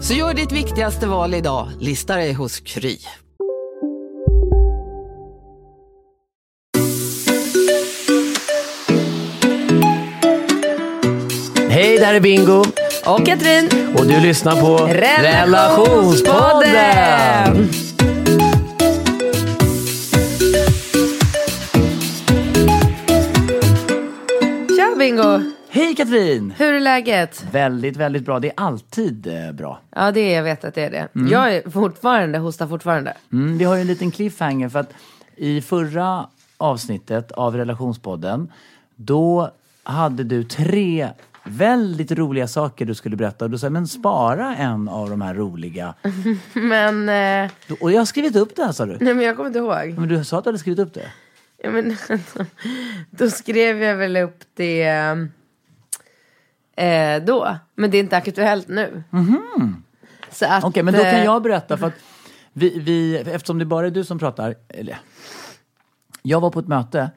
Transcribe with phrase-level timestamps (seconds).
[0.00, 2.98] Så gör ditt viktigaste val idag, lista dig hos Kry.
[11.70, 12.64] Hej, där är Bingo.
[13.06, 13.68] Och Katrin.
[13.98, 17.68] Och du lyssnar på Relationspodden.
[24.76, 25.57] Tja Bingo!
[25.70, 26.50] Hej Katrin!
[26.58, 27.44] Hur är läget?
[27.52, 28.38] Väldigt, väldigt bra.
[28.40, 29.80] Det är alltid eh, bra.
[29.96, 31.08] Ja, det är, jag vet att det är det.
[31.30, 33.14] Jag är fortfarande, hostar fortfarande.
[33.32, 34.90] Mm, vi har ju en liten cliffhanger för att
[35.36, 38.52] i förra avsnittet av relationspodden
[38.96, 39.50] då
[39.82, 41.08] hade du tre
[41.44, 45.34] väldigt roliga saker du skulle berätta och du sa men spara en av de här
[45.34, 45.94] roliga.
[46.52, 48.96] Men, eh, Och jag har skrivit upp det här sa du.
[49.00, 49.94] nej men jag kommer inte ihåg.
[49.98, 51.12] Men du sa att du hade skrivit upp det.
[51.62, 51.96] Ja, men,
[53.10, 54.88] då skrev jag väl upp det
[56.78, 57.56] eh, då.
[57.74, 59.02] Men det är inte aktuellt nu.
[60.42, 61.94] Att, Okej, men då kan eh, jag berätta för att
[62.52, 64.98] vi, vi, eftersom det bara är du som pratar, eller
[66.22, 67.10] jag var på ett möte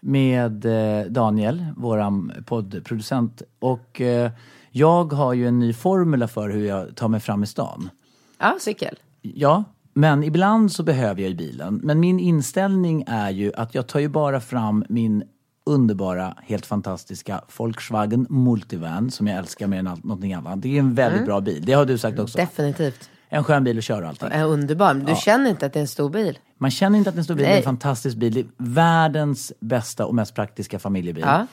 [0.00, 4.30] med eh, Daniel, våran poddproducent och eh,
[4.70, 7.90] jag har ju en ny formula för hur jag tar mig fram i stan.
[8.38, 8.98] Ja, cykel.
[9.22, 11.80] Ja, men ibland så behöver jag ju bilen.
[11.82, 15.24] Men min inställning är ju att jag tar ju bara fram min
[15.66, 20.62] underbara, helt fantastiska Volkswagen Multivan som jag älskar mer än allt, någonting annat.
[20.62, 21.64] Det är en väldigt bra bil.
[21.66, 22.38] Det har du sagt också.
[22.38, 23.10] Definitivt.
[23.28, 24.28] En skön bil att köra allting.
[24.32, 24.94] Är underbar.
[24.94, 26.38] Men du känner inte att det är en stor bil?
[26.58, 27.58] Man känner inte att det är en stor bil, det är Nej.
[27.58, 28.34] en fantastisk bil.
[28.34, 31.24] Det är världens bästa och mest praktiska familjebil.
[31.26, 31.46] Ja.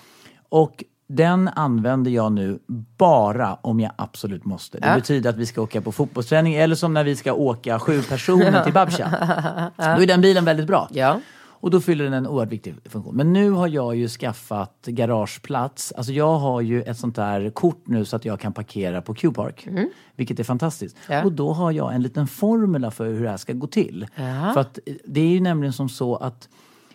[0.49, 2.59] Och den använder jag nu
[2.97, 4.79] bara om jag absolut måste.
[4.79, 4.95] Det Ja.
[4.95, 8.63] betyder att vi ska åka på fotbollsträning eller som när vi ska åka sju personer
[8.63, 9.09] till Babcha.
[9.77, 10.89] Då är den bilen väldigt bra.
[10.91, 11.19] Ja.
[11.61, 13.15] Och då fyller den en oerhört viktig funktion.
[13.15, 15.91] Men nu har jag ju skaffat garageplats.
[15.91, 19.13] Alltså jag har ju ett sånt där kort nu så att jag kan parkera på
[19.13, 19.67] Q-park.
[20.15, 20.97] Vilket är fantastiskt.
[21.07, 21.17] Mm.
[21.17, 21.25] Ja.
[21.25, 24.07] Och då har jag en liten formula för hur det här ska gå till.
[24.15, 24.53] Jaha.
[24.53, 26.49] För att det är ju nämligen som så att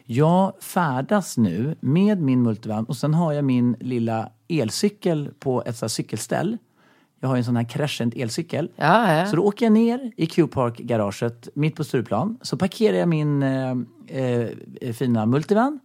[0.04, 5.76] jag färdas nu med min multivan och sen har jag min lilla elcykel på ett
[5.76, 6.58] sånt här cykelställ.
[7.20, 8.70] Jag har en sån här crescent elcykel.
[8.76, 9.26] Ja, ja.
[9.26, 12.38] Så då åker jag ner i Q-park-garaget mitt på Stureplan.
[12.42, 15.80] Så parkerar jag min eh, eh, fina multivan.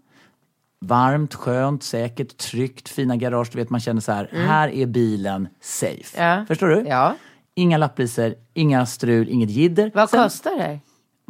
[0.85, 3.47] Varmt, skönt, säkert, tryggt, fina garage.
[3.51, 6.23] Du vet, man känner så här, här är bilen safe.
[6.23, 6.45] Ja.
[6.47, 6.83] Förstår du?
[6.87, 7.15] Ja.
[7.55, 9.91] Inga lappriser, inga strul, inget jidder.
[9.93, 10.79] Vad Sen- kostar det?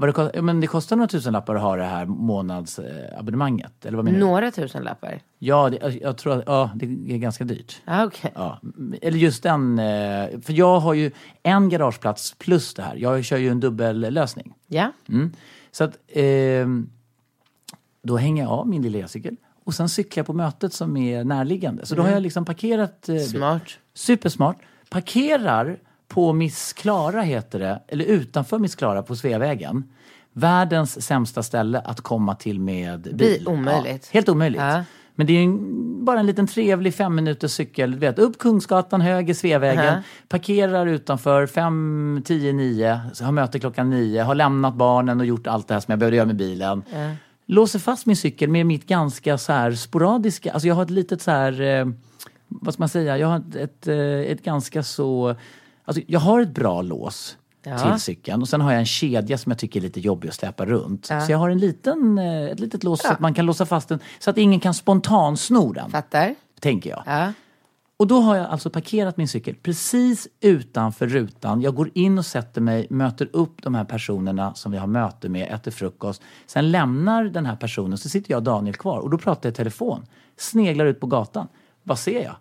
[0.01, 3.85] Vad det, ja, men det kostar några tusenlappar att ha det här månadsabonnemanget.
[3.85, 4.25] Eller vad menar du?
[4.25, 5.19] Några tusen lappar?
[5.39, 7.81] Ja, det, jag- tror att ja, det är ganska dyrt.
[7.85, 8.31] Ja, okej.
[8.35, 8.59] Ja,
[9.01, 11.11] eller just den, eh, för jag har ju
[11.43, 12.95] en garageplats plus det här.
[12.95, 14.53] Jag kör ju en dubbellösning.
[14.67, 14.91] Ja.
[15.09, 15.31] Mm.
[15.71, 16.89] Så att ehm,
[18.03, 21.23] då hänger jag av min lilla elcykel och sen cyklar jag på mötet som är
[21.23, 21.85] närliggande.
[21.85, 23.09] Så då har jag liksom parkerat...
[23.09, 23.63] Eh, Smart.
[23.93, 24.57] Supersmart.
[24.89, 25.79] Parkerar
[26.13, 29.83] på Miss Klara heter det, eller utanför Miss Klara på Sveavägen.
[30.33, 33.15] Världens sämsta ställe att komma till med bil.
[33.15, 34.09] Bil, omöjligt.
[34.11, 34.61] Ja, helt omöjligt.
[34.61, 34.83] Ja.
[35.15, 37.91] Men det är en, bara en liten trevlig fem minuters cykel.
[37.91, 39.85] Du vet, upp Kungsgatan, höger Sveavägen.
[39.85, 40.01] Ja.
[40.27, 42.99] Parkerar utanför fem, tio, nio.
[43.21, 44.23] Har möte klockan nio.
[44.23, 46.83] Har lämnat barnen och gjort allt det här som jag behövde göra med bilen.
[47.45, 50.53] Låser fast min cykel med mitt ganska så här sporadiska...
[50.53, 51.61] Alltså jag har ett litet så här...
[51.61, 51.85] Eh,
[52.47, 53.17] vad ska man säga?
[53.17, 55.35] Jag har ett, ett, eh, ett ganska så...
[55.91, 57.77] Alltså jag har ett bra lås Ja.
[57.91, 60.35] till cykeln och sen har jag en kedja som jag tycker är lite jobbig att
[60.35, 61.07] släpa runt.
[61.09, 61.21] Ja.
[61.21, 63.89] Så jag har en liten, eh, ett litet lås så att man kan låsa fast
[63.89, 65.91] den så att ingen kan spontansno den.
[65.91, 66.35] Fattar?
[66.59, 67.03] Tänker jag.
[67.05, 67.33] Ja.
[67.97, 71.61] Och då har jag alltså parkerat min cykel precis utanför rutan.
[71.61, 75.29] Jag går in och sätter mig, möter upp de här personerna som vi har möte
[75.29, 76.21] med, äter frukost.
[76.47, 79.53] Sen lämnar den här personen, så sitter jag och Daniel kvar och då pratar jag
[79.53, 80.05] i telefon.
[80.37, 81.47] Sneglar ut på gatan.
[81.83, 82.35] Vad ser jag?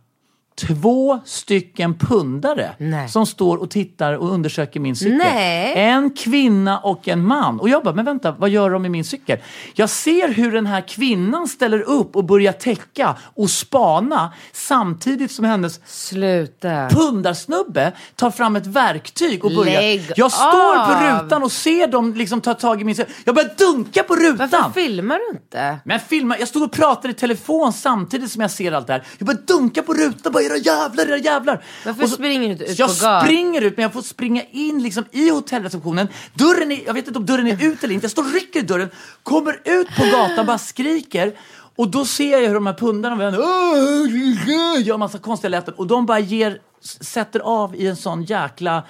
[0.67, 3.09] Två stycken pundare Nej.
[3.09, 5.17] som står och tittar och undersöker min cykel.
[5.17, 5.73] Nej.
[5.77, 7.61] En kvinna och en man.
[7.61, 9.39] Och jag bara, men vänta, vad gör de med min cykel?
[9.75, 15.45] Jag ser hur den här kvinnan ställer upp och börjar täcka och spana samtidigt som
[15.45, 16.89] hennes Sluta.
[16.89, 19.81] pundarsnubbe tar fram ett verktyg och börjar.
[19.81, 21.23] Lägg jag står på av.
[21.25, 23.13] rutan och ser dem liksom ta tag i min cykel.
[23.25, 24.49] Jag börjar dunka på rutan.
[24.53, 25.79] Varför filmar du inte?
[25.85, 29.03] Men filma, jag stod och pratade i telefon samtidigt som jag ser allt det här.
[29.19, 31.65] Jag börjar dunka på rutan, bara era jävlar, era jävlar.
[31.87, 33.21] Varför så- springer du inte ut jag på gatan?
[33.25, 36.09] springer ut, men jag får springa in liksom i hotellreceptionen.
[36.35, 38.05] Dörren är, jag vet inte om dörren är ut eller inte.
[38.05, 38.89] Jag står och rycker i dörren,
[39.23, 41.33] kommer ut på gatan, bara skriker.
[41.77, 45.75] Och då ser jag hur de här pundarna och vänner, "Åh, gör massa konstiga läten.
[45.75, 46.59] Och de bara ger,
[47.01, 48.85] sätter av i en sån jäkla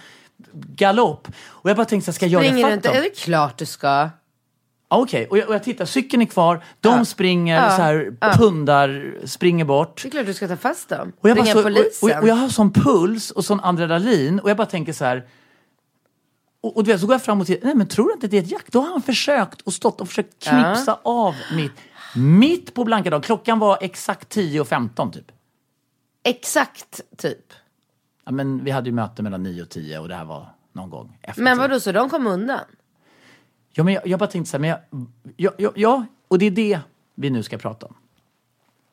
[0.52, 1.28] galopp.
[1.48, 2.88] Och jag bara tänkte, ska jag Springer du fatt inte?
[2.88, 2.96] dem?
[2.96, 4.10] Är det klart du ska?
[4.92, 9.64] Okej, och, jag, och jag tittar, cykeln är kvar, de springer så här, pundar, springer
[9.64, 10.02] bort.
[10.02, 11.12] Det är klart du ska ta fast dem.
[11.20, 12.10] Och jag, bara Ringa så, polisen.
[12.16, 15.26] och, och jag har sån puls och sån adrenalin och jag bara tänker så här.
[16.60, 18.26] Och, och du vet, så går jag fram och tittar, nej men tror du inte
[18.26, 18.66] det är ett jack?
[18.70, 21.72] Då har han försökt och stått och försökt knipsa av mitt,
[22.16, 23.24] mitt på blanka dag.
[23.24, 25.32] Klockan var exakt 10.15 typ.
[26.24, 27.52] Exakt, typ.
[28.24, 30.90] Ja, men vi hade ju möte mellan 9 och 10 och det här var någon
[30.90, 31.60] gång efter Men 10.
[31.68, 32.60] vadå, så de kom undan?
[33.72, 34.78] Ja, men jag, jag bara tänkte så här, men jag,
[35.36, 36.80] ja, ja, ja, och det är det
[37.14, 37.94] vi nu ska prata om.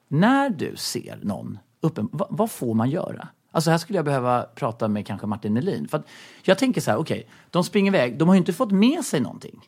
[0.07, 3.27] När du ser någon, uppen, vad, vad får man göra?
[3.51, 5.88] Alltså här skulle jag behöva prata med kanske Martin Nelin.
[5.88, 6.07] För att
[6.44, 9.19] jag tänker så här, okej, de springer iväg, de har ju inte fått med sig
[9.19, 9.59] någonting.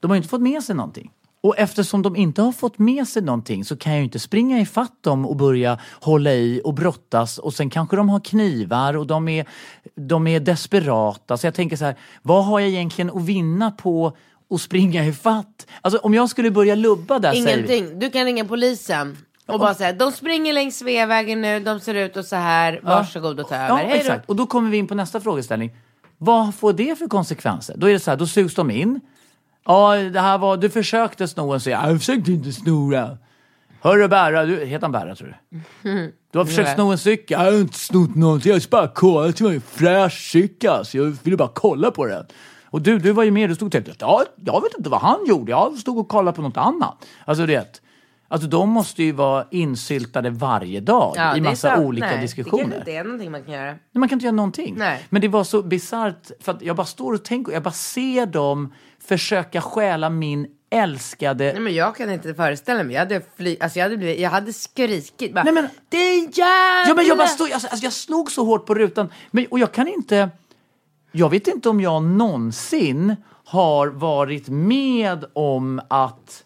[0.00, 1.10] De har ju inte fått med sig någonting.
[1.40, 4.60] Och eftersom de inte har fått med sig någonting så kan jag ju inte springa
[4.60, 9.06] ifatt dem och börja hålla i och brottas och sen kanske de har knivar och
[9.06, 9.46] de är,
[9.94, 11.36] de är desperata.
[11.36, 14.16] Så jag tänker så här, vad har jag egentligen att vinna på
[14.50, 15.66] att springa ifatt?
[15.80, 17.76] Alltså om jag skulle börja lubba där säger vi.
[17.76, 17.98] Ingenting.
[17.98, 19.16] Du kan ringa polisen.
[19.46, 23.40] Och bara säga, de springer längs Sveavägen nu, de ser ut och så här, varsågod
[23.40, 23.68] och ta över.
[23.68, 23.94] Ja, Hej då.
[23.94, 24.28] exakt.
[24.28, 25.70] Och då kommer vi in på nästa frågeställning.
[26.18, 27.74] Vad får det för konsekvenser?
[27.76, 29.00] Då är det så här, då sugs de in.
[29.64, 31.80] Ja, det här var, du försökte sno en cykel.
[31.84, 33.16] Jag försökte inte sno den.
[33.80, 36.12] Hörru Berra, du, heter han Berra tror du?
[36.32, 37.40] Du har försökt sno en cykel.
[37.40, 39.36] Jag har inte snott någonting, jag har bara kollat.
[39.36, 42.26] Det var en fräsch cykel så jag ville bara kolla på den.
[42.70, 45.00] Och du, du var ju med, du stod och tänkte, ja, jag vet inte vad
[45.00, 45.50] han gjorde.
[45.50, 47.06] Jag stod och kollade på något annat.
[47.24, 47.80] Alltså det,
[48.28, 52.64] alltså de måste ju vara insyltade varje dag Ja, i massa olika Nej, diskussioner.
[52.64, 53.64] Det kanske inte är någonting man kan göra.
[53.64, 54.74] Nej, man kan inte göra någonting.
[54.78, 55.06] Nej.
[55.10, 58.26] Men det var så bisarrt för att jag bara står och tänker, jag bara ser
[58.26, 58.72] dem
[59.08, 61.44] försöka stjäla min älskade...
[61.44, 62.94] Nej men jag kan inte föreställa mig.
[62.94, 65.44] Jag hade, fly, alltså jag hade, blivit, jag hade skrikit bara.
[65.44, 66.88] Nej, men- Din jävla...
[66.88, 69.12] Ja, men jag, bara stod, alltså, alltså, jag slog så hårt på rutan.
[69.30, 70.30] Men, och jag kan inte...
[71.16, 76.44] Jag vet inte om jag någonsin har varit med om att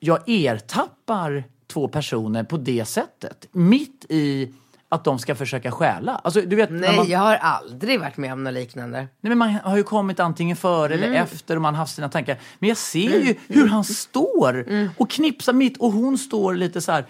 [0.00, 3.48] jag ertappar två personer på det sättet.
[3.52, 4.52] Mitt i
[4.88, 6.20] att de ska försöka stjäla.
[6.24, 8.98] Alltså, du vet, Nej, man, jag har aldrig varit med om något liknande.
[8.98, 11.04] Nej, men man har ju kommit antingen före Mm.
[11.10, 12.38] eller efter och man har haft sina tankar.
[12.58, 14.88] Men jag ser ju hur han står Mm.
[14.96, 17.04] och knipsar mitt och hon står lite så här.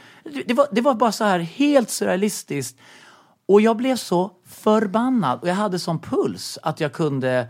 [0.47, 2.79] Det var, det var bara så här helt surrealistiskt.
[3.49, 7.47] Och jag blev så förbannad och jag hade sån puls att jag kunde,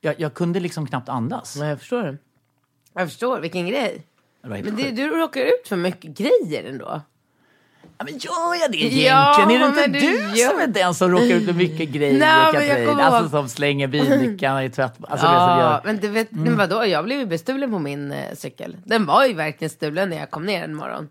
[0.00, 1.56] jag, jag kunde liksom knappt andas.
[1.56, 2.16] Men jag förstår det.
[2.94, 4.06] Jag förstår, vilken grej.
[4.42, 4.96] Det var helt Men det, sjukt.
[4.96, 7.00] du råkar ut för mycket grejer ändå.
[7.98, 9.06] Ja, men gör jag det egentligen?
[9.06, 11.52] Ja, är det inte men du, du gör- som är den som råkar ut för
[11.52, 12.86] mycket grejer, Nej, men jag Katrin?
[12.88, 14.92] kommer Alltså ihåg- som slänger bilnycklarna i tvätt...
[15.00, 15.80] Alltså, det som Ja, gör...
[15.84, 16.44] men du vet, Mm.
[16.44, 16.86] men vadå?
[16.86, 18.76] Jag blev ju bestulen på min eh, cykel.
[18.84, 21.08] Den var ju verkligen stulen när jag kom ner en morgon.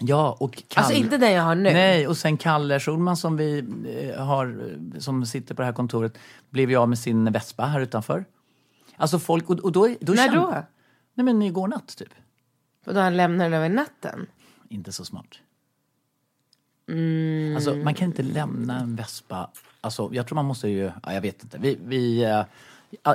[0.00, 0.84] Ja, och Kalle...
[0.86, 1.72] Alltså inte den jag har nu.
[1.72, 3.58] Nej, och sen Kalle Schulman som vi
[4.14, 6.18] eh, har, som sitter på det här kontoret,
[6.50, 8.24] blev ju av med sin vespa här utanför.
[8.96, 9.94] Alltså folk, och, och då...
[10.00, 10.64] då När kände- då?
[11.14, 12.08] Nej men igår natt typ.
[12.86, 14.26] Och då han lämnar den över natten.
[14.68, 15.38] Inte så smart.
[16.88, 17.56] Mm.
[17.56, 19.50] Alltså man kan inte lämna en vespa,
[19.80, 21.58] alltså jag tror man måste ju, ja, jag vet inte.
[21.58, 22.44] Vi, vi, eh,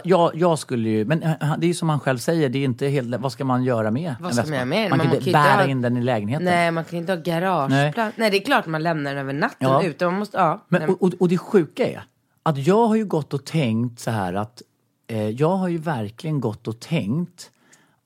[0.04, 2.64] ja, jag, skulle ju, men eh, det är ju som han själv säger, det är
[2.64, 4.90] inte helt, vad ska man göra med Vad ska man göra med?
[4.90, 6.46] Man Man kan inte bära ha- in den i lägenheten.
[6.46, 8.18] Nej, man kan inte ha garageplats.
[8.18, 8.32] Nej.
[8.32, 9.84] det är klart man lämnar den över natten Ja.
[9.84, 10.06] ute.
[10.06, 10.66] Man måste, ja.
[10.68, 12.04] Men, Nej, och, och, och det sjuka är
[12.44, 14.62] att jag har ju gått och tänkt så här att
[15.08, 17.52] eh, jag har ju verkligen gått och tänkt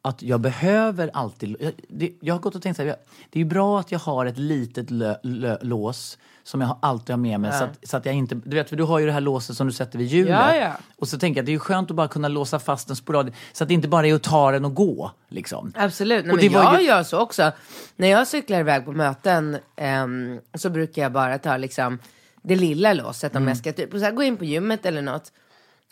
[0.08, 1.56] att jag behöver alltid...
[1.60, 2.98] Jag, det, jag har gått och tänkt så här, jag,
[3.30, 7.18] det är bra att jag har ett litet lö, lö, lås som jag alltid har
[7.18, 8.36] med mig så, att, så att jag inte...
[8.36, 10.30] Du vet, för du har ju det här låset som du sätter vid hjulet.
[10.40, 10.72] Ja, ja.
[10.98, 13.38] Och så tänker jag att det är skönt att bara kunna låsa fast den sporadiskt
[13.54, 15.12] så att det inte bara är att ta den och gå.
[15.30, 15.74] Liksom.
[15.76, 16.26] Absolut.
[16.26, 17.52] Nej, Och men det var jag ju- gör så också.
[17.96, 22.00] När jag cyklar iväg på möten ehm, så brukar jag bara ta liksom
[22.42, 23.44] det lilla låset Mm.
[23.44, 25.32] om jag ska typ, så här, gå in på gymmet eller något.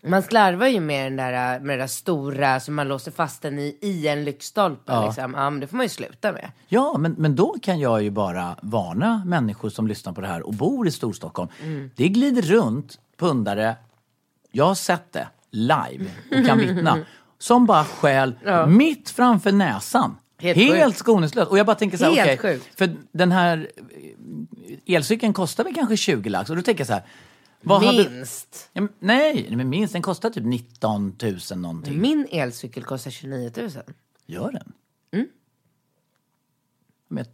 [0.05, 3.59] Man slarvar ju med den där, med det där stora som man låser fast den
[3.59, 4.91] i, i en lyktstolpe.
[4.91, 5.05] Ja.
[5.05, 5.33] Liksom.
[5.37, 6.51] Ja, men det får man ju sluta med.
[6.67, 10.41] Ja, men, men då kan jag ju bara varna människor som lyssnar på det här
[10.47, 11.49] och bor i Storstockholm.
[11.61, 11.91] Mm.
[11.95, 13.75] Det glider runt pundare,
[14.51, 16.99] jag har sett det live och kan vittna,
[17.39, 18.35] som bara stjäl
[18.67, 20.17] mitt framför näsan.
[20.37, 21.51] Helt Helt, skoningslöst.
[21.51, 22.77] Och jag bara tänker så här, okej, sjukt.
[22.77, 23.69] för den här
[24.87, 27.03] eh, elcykeln kostar väl kanske 20 lax och då tänker jag så här,
[27.65, 28.69] vad hade- Minst.
[28.73, 29.93] Ja, men, nej, men minst.
[29.93, 31.15] Den kostar typ 19
[31.51, 32.01] 000 någonting.
[32.01, 33.69] Min elcykel kostar 29 000.
[34.25, 34.73] Gör den?
[35.13, 35.27] Mm.
[37.07, 37.25] Men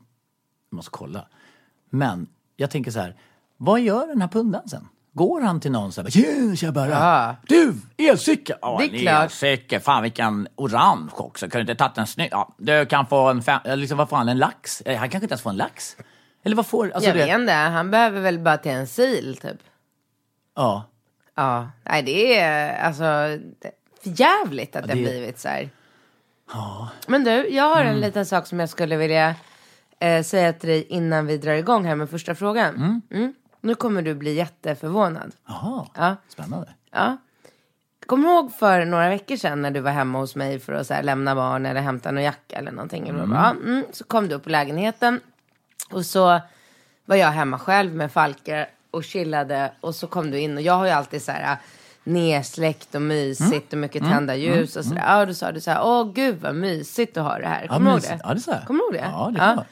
[0.70, 1.28] jag måste kolla.
[1.90, 3.16] Men jag tänker så här,
[3.58, 4.88] vad gör den här pundan sen?
[5.14, 7.36] Går han till någon så här, tjena tjabara, Ja.
[7.48, 8.58] du, elcykel!
[8.62, 9.24] Ja, Det är klart.
[9.24, 12.30] elcykel, fan vilken orange också, kan du inte tagit en snygg?
[12.32, 14.82] Ja, du kan få en, fem, liksom vad får han, en lax?
[14.82, 15.98] Eh, Han kanske inte ens får en lax?
[16.44, 19.28] Eller vad får, alltså jag det, vet inte, han behöver väl bara till en sil
[19.42, 19.58] typ.
[20.56, 20.84] Ja,
[21.36, 23.04] Ja, nej det är alltså
[24.04, 25.70] jävligt att det, har blivit så här.
[27.08, 27.94] Men du, jag har Mm.
[27.94, 29.36] en liten sak som jag skulle vilja
[30.00, 33.02] eh, säga till dig innan vi drar igång här med första frågan.
[33.12, 33.34] Mm.
[33.62, 35.32] Nu kommer du bli jätteförvånad.
[35.48, 36.16] jaha, Ja.
[36.28, 36.70] spännande.
[36.92, 37.18] Ja.
[38.00, 40.94] Du ihåg för några veckor sedan när du var hemma hos mig för att så
[40.94, 43.10] här, lämna barn eller hämta någon jacka eller någonting?
[43.10, 43.32] Mm.
[43.32, 45.20] Ja, mm, så kom du upp på lägenheten
[45.92, 46.40] och så
[47.06, 50.74] var jag hemma själv med Falker och chillade och så kom du in och jag
[50.74, 51.58] har ju alltid så här
[52.04, 55.04] nedsläckt och mysigt och mycket tända ljus och sådär.
[55.08, 57.62] Ja, då sa du så här, åh gud vad mysigt du har det här.
[57.62, 58.20] Ja, Kommer du ihåg det?
[58.24, 58.66] Ja, det sa jag.
[58.68, 59.10] Kommer du ihåg det?
[59.12, 59.68] Ja, det klart.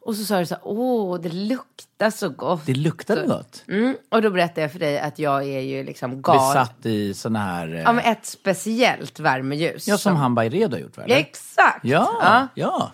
[0.00, 2.66] Och så sa du så här, åh det luktar så gott.
[2.66, 3.64] Det luktade Så- gott.
[3.68, 6.48] Mm, och då berättade jag för dig att jag är ju liksom galen.
[6.48, 7.74] Besatt i såna här...
[7.74, 9.88] eh, Ja, men ett speciellt värmeljus.
[9.88, 10.92] Ja, som han Bayredo har gjort?
[10.96, 11.16] Ja, eller?
[11.16, 11.84] exakt.
[11.84, 12.48] Ja, Ja.
[12.54, 12.92] ja.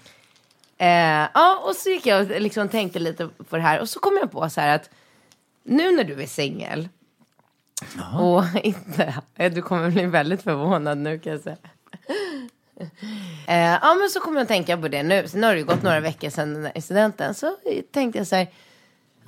[0.87, 3.81] Eh, ja, och så gick jag och liksom tänkte lite på det här.
[3.81, 4.91] Och så kom jag på så här att
[5.65, 6.89] nu när du är singel.
[8.21, 11.57] Och inte, eh, du kommer bli väldigt förvånad nu kan jag säga.
[13.47, 15.29] Eh, ja men så kommer jag att tänka på det nu.
[15.29, 17.35] Sen har det ju gått några veckor sedan den där incidenten.
[17.35, 17.57] Så
[17.93, 18.47] tänkte jag så här.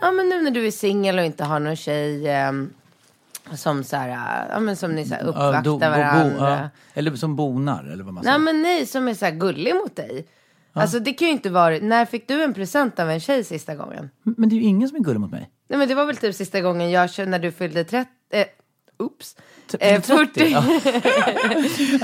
[0.01, 2.29] Ja men nu när du är singel och inte har någon tjej.
[2.29, 2.71] ehm,
[3.55, 5.79] som så här, eh, ja men som ni så här uppvaktar Ja, do- bo- bo-
[5.79, 6.51] varandra.
[6.63, 6.69] ja.
[6.95, 8.45] Eller som bonar, eller vad man Nej säger.
[8.45, 10.27] men nej, som är så här gullig mot dig.
[10.73, 13.75] Alltså det kan ju inte vara, när fick du en present av en tjej sista
[13.75, 14.11] gången?
[14.23, 15.51] Men det är ju ingen som är gullig mot mig.
[15.75, 18.45] Nej men det var väl typ sista gången jag kände när du fyllde 30, eh,
[18.99, 19.37] oops,
[19.71, 20.51] T- eh, 30, 40.
[20.51, 20.65] ja.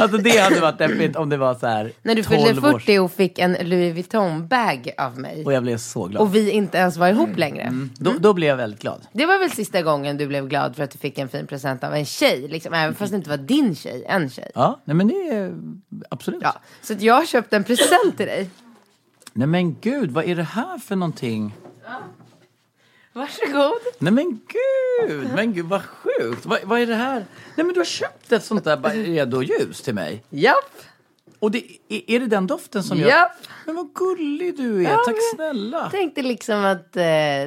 [0.03, 2.73] alltså det hade varit deppigt om det var så här När du 12 fyllde års-
[2.85, 5.45] 40 och fick en Louis Vuitton-bag av mig.
[5.45, 6.23] Och jag blev så glad.
[6.23, 7.73] Och vi inte ens var ihop längre.
[7.99, 9.07] Då, då blev jag väldigt glad.
[9.13, 11.85] Det var väl sista gången du blev glad för att du fick en fin present
[11.85, 12.49] av en tjej.
[12.49, 14.51] Liksom, även fast det inte var din tjej, en tjej.
[14.55, 15.55] Ja, nej men det är
[16.11, 16.41] absolut.
[16.43, 18.51] Ja, så att jag har köpt en present till dig.
[19.33, 21.55] Nej men gud, vad är det här för någonting?
[23.21, 23.81] Varsågod.
[23.99, 24.41] Nej men
[25.09, 26.47] gud, men gud vad sjukt.
[26.47, 27.25] Vad, vad är det här?
[27.57, 30.25] Nej men du har köpt ett sånt där Byredo-ljus till mig.
[30.31, 30.55] Japp.
[31.39, 33.09] Och det, är, är det den doften som jag...
[33.09, 33.33] Japp.
[33.67, 35.91] Men vad gullig du är, Ja, tack men- snälla.
[35.91, 37.03] Tänkte liksom att eh,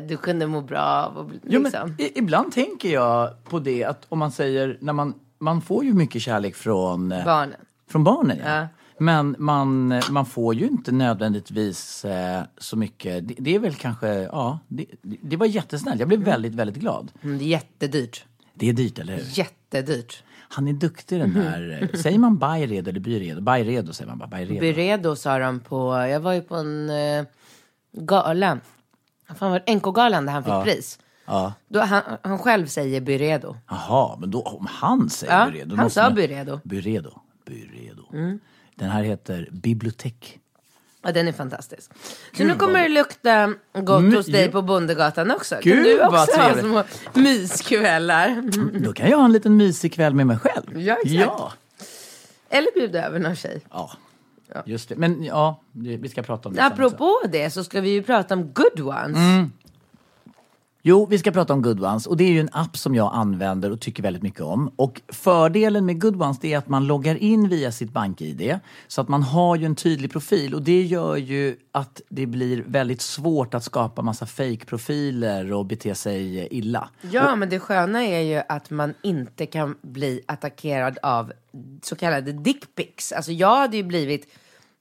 [0.10, 1.90] du kunde må bra av och bli- Jo, liksom.
[1.98, 5.84] men, i, ibland tänker jag på det att om man säger, när man, man får
[5.86, 7.60] ju mycket kärlek från, eh, Barnen.
[7.92, 8.38] från barnen.
[8.46, 8.56] Ja.
[8.60, 8.68] Ja.
[8.98, 13.28] Men man, man får ju inte nödvändigtvis eh, så mycket.
[13.28, 16.00] Det, det är väl kanske, ja, det, det var jättesnällt.
[16.00, 17.12] Jag blev väldigt, väldigt glad.
[17.22, 18.26] Mm, det är jättedyrt.
[18.54, 19.24] Det är dyrt, eller hur?
[19.38, 20.24] Jättedyrt.
[20.50, 21.80] Han är duktig den där.
[21.94, 23.42] eh, säger man Bayredo eller Byredo?
[23.42, 24.28] Bayredo säger man bara.
[24.28, 24.60] Bayredo.
[24.60, 27.26] Byredo sa de på, jag var ju på en eh,
[27.92, 28.60] gala.
[29.36, 29.76] Fan var det?
[29.76, 31.00] NK-galan där han fick pris.
[31.26, 31.54] Ja.
[31.68, 33.56] Då, han, han själv säger Byredo.
[33.70, 35.76] Jaha, men då, om han säger Ja, Byredo.
[35.76, 36.60] han sa Byredo.
[36.64, 37.20] Byredo.
[37.46, 38.04] Byredo.
[38.76, 40.40] Den här heter Bibliotek.
[41.06, 41.92] Ja, den är fantastisk.
[42.38, 45.56] Så nu kommer det lukta gott Mm, hos dig på Bondegatan också.
[45.64, 46.66] Gud, kan du vad också ha trevligt.
[46.66, 46.84] små
[47.22, 48.42] myskvällar?
[48.80, 50.80] Då kan jag ha en liten mysig kväll med mig själv.
[50.82, 51.14] Ja, exakt.
[51.14, 51.54] Ja.
[52.50, 53.62] Eller bjuda över någon tjej.
[53.70, 53.92] ja.
[54.66, 54.96] Just det.
[54.96, 56.84] Men ja, det- vi ska prata om det sen också.
[56.84, 59.18] Apropå det så ska vi ju prata om good ones.
[60.86, 63.12] Jo, vi ska prata om Good Ones och det är ju en app som jag
[63.14, 64.72] använder och tycker väldigt mycket om.
[64.76, 69.08] Och fördelen med Good Ones är att man loggar in via sitt bank-id så att
[69.08, 73.54] man har ju en tydlig profil och det gör ju att det blir väldigt svårt
[73.54, 76.90] att skapa massa fake-profiler och bete sig illa.
[77.02, 81.34] Ja, men det sköna är ju att man inte kan bli attackerad av
[81.82, 83.12] så kallade dickpics.
[83.12, 84.28] Alltså jag hade ju blivit,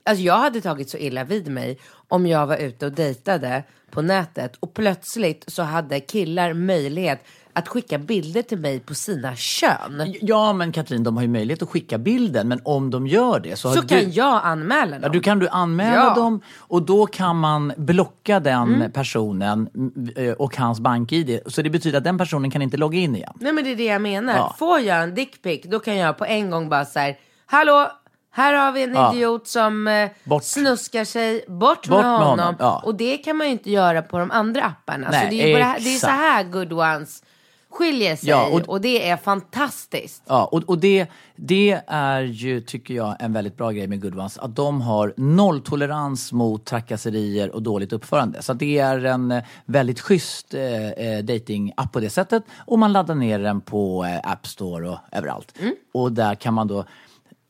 [0.05, 1.79] alltså jag hade tagit så illa vid mig
[2.09, 7.69] om jag var ute och dejtade på nätet och plötsligt så hade killar möjlighet att
[7.69, 10.15] skicka bilder till mig på sina kön.
[10.21, 12.49] Ja, men Katrin, de har ju möjlighet att skicka bilden.
[12.49, 13.87] Men om de gör det så, Så du...
[13.89, 15.01] kan jag anmäla dem.
[15.03, 16.15] Ja, du kan du anmäla Ja.
[16.15, 21.41] dem och då kan man blocka den personen mm, eh, och hans bank-id.
[21.47, 23.33] Så det betyder att den personen kan inte logga in igen.
[23.41, 24.37] Nej men det är det jag menar.
[24.37, 24.55] Ja.
[24.59, 27.91] Får jag en dickpic då kan jag på en gång bara så här, hallå,
[28.35, 29.15] här har vi en Ja.
[29.15, 30.45] idiot som eh, Bort.
[30.45, 32.29] snuskar sig, bort, Bort med med honom.
[32.39, 32.83] honom, ja.
[32.85, 35.09] Och det kan man ju inte göra på de andra apparna.
[35.11, 37.23] Nej, så det är på det, är så här good ones
[37.71, 40.23] skiljer sig Ja, och, och- det är fantastiskt.
[40.27, 44.19] Ja, och, och det, det är ju, tycker jag, en väldigt bra grej med Good
[44.19, 44.39] Ones.
[44.39, 48.43] Att de har nolltolerans mot trakasserier och dåligt uppförande.
[48.43, 52.45] Så det är en eh, väldigt schysst eh, eh, dating-app på det sättet.
[52.67, 55.55] Och man laddar ner den på eh, App Store och överallt.
[55.95, 56.85] Och där kan man då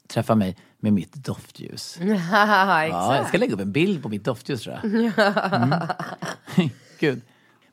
[0.08, 1.98] träffa mig med mitt doftljus.
[2.32, 5.12] Ja, jag ska lägga upp en bild på mitt doftljus tror jag.
[5.52, 6.68] Mm.
[6.98, 7.20] Gud.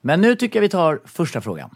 [0.02, 1.70] Men nu tycker jag vi tar första frågan.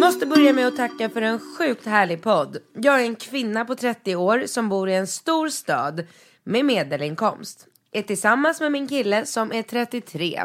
[0.00, 2.56] Måste börja med att tacka för en sjukt härlig podd.
[2.74, 6.06] Jag är en kvinna på 30 år som bor i en stor stad
[6.44, 7.66] med medelinkomst.
[7.92, 10.42] Är tillsammans med min kille som är 33.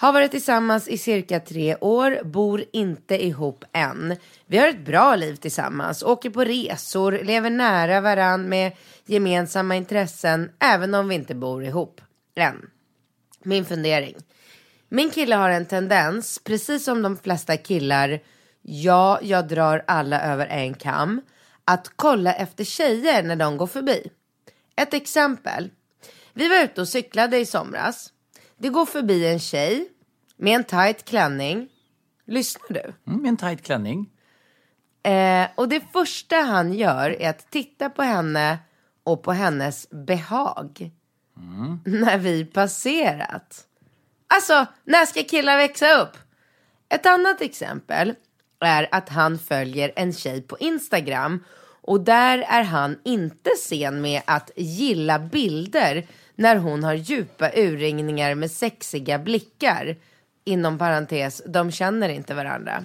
[0.00, 4.16] Har varit tillsammans i cirka tre år, bor inte ihop än.
[4.46, 8.72] Vi har ett bra liv tillsammans, åker på resor, lever nära varann med
[9.06, 12.00] gemensamma intressen, även om vi inte bor ihop.
[12.36, 12.70] Än.
[13.42, 14.16] Min fundering.
[14.88, 18.20] Min kille har en tendens, precis som de flesta killar,
[18.62, 21.20] ja, jag drar alla över en kam,
[21.64, 24.10] att kolla efter tjejer när de går förbi.
[24.76, 25.70] Ett exempel.
[26.32, 28.12] Vi var ute och cyklade i somras.
[28.60, 29.88] Det går förbi en tjej
[30.36, 31.68] med en tight klänning.
[32.26, 32.92] Lyssnar du?
[33.06, 34.10] Mm, med en tight klänning.
[35.02, 38.58] Eh, och det första han gör är att titta på henne
[39.04, 40.90] och på hennes behag.
[41.84, 43.66] När vi passerat.
[44.26, 46.16] Alltså, när ska killar växa upp?
[46.88, 48.14] Ett annat exempel
[48.60, 51.44] är att han följer en tjej på Instagram
[51.82, 56.06] och där är han inte sen med att gilla bilder
[56.40, 59.96] när hon har djupa urringningar med sexiga blickar.
[60.44, 62.84] Inom parentes, de känner inte varandra.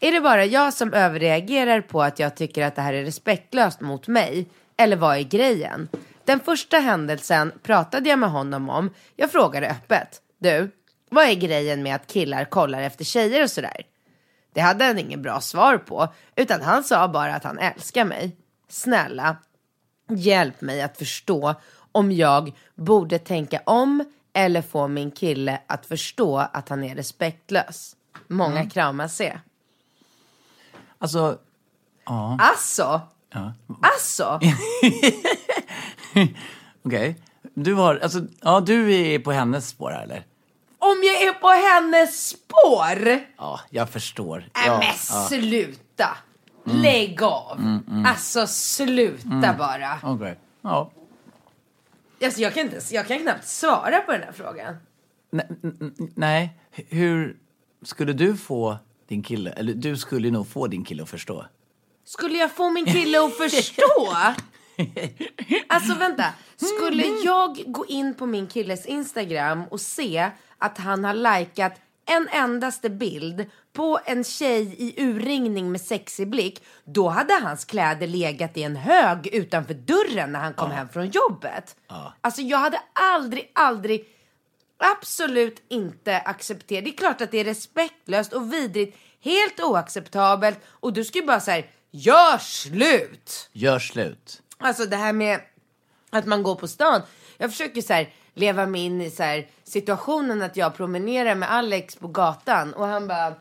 [0.00, 3.80] Är det bara jag som överreagerar på att jag tycker att det här är respektlöst
[3.80, 4.48] mot mig?
[4.76, 5.88] Eller vad är grejen?
[6.24, 8.90] Den första händelsen pratade jag med honom om.
[9.16, 10.22] Jag frågade öppet.
[10.38, 10.70] Du,
[11.10, 13.82] vad är grejen med att killar kollar efter tjejer och sådär?
[14.54, 18.36] Det hade han ingen bra svar på, utan han sa bara att han älskar mig.
[18.68, 19.36] Snälla,
[20.08, 21.54] hjälp mig att förstå
[21.92, 27.96] om jag borde tänka om eller få min kille att förstå att han är respektlös.
[28.28, 29.38] Många kramar se.
[30.98, 31.38] Alltså,
[32.04, 33.00] Alltså?
[33.30, 33.52] ja.
[33.82, 34.40] Alltså?
[36.82, 37.16] okej.
[37.54, 40.24] Du har, alltså, ja du är på hennes spår här eller?
[40.78, 43.20] Om jag är på hennes spår?
[43.38, 44.38] Ja, jag förstår.
[44.38, 45.26] Äh, ja, men ja.
[45.28, 46.16] sluta!
[46.64, 47.80] Lägg av!
[48.06, 49.98] Alltså sluta bara.
[50.02, 50.38] Okej.
[50.62, 50.90] Ja.
[52.22, 54.76] Alltså, jag, kan inte, jag kan knappt svara på den här frågan.
[56.14, 57.36] Nej, hur
[57.82, 61.46] skulle du få din kille, eller du skulle nog få din kille att förstå.
[62.04, 64.16] Skulle jag få min kille att förstå?
[65.68, 66.24] Alltså vänta,
[66.56, 72.28] skulle jag gå in på min killes Instagram och se att han har likat en
[72.28, 78.56] endaste bild på en tjej i urringning med sexig blick, då hade hans kläder legat
[78.56, 81.76] i en hög utanför dörren när han kom hem från jobbet.
[82.20, 84.04] Alltså jag hade aldrig, aldrig,
[84.78, 86.84] absolut inte accepterat.
[86.84, 91.26] Det är klart att det är respektlöst och vidrigt, helt oacceptabelt och du ska ju
[91.26, 93.50] bara säga gör slut!
[93.52, 94.42] Gör slut.
[94.58, 95.40] Alltså det här med
[96.10, 97.02] att man går på stan.
[97.38, 101.52] Jag försöker så här leva mig in i så här situationen att jag promenerar med
[101.52, 103.34] Alex på gatan och han bara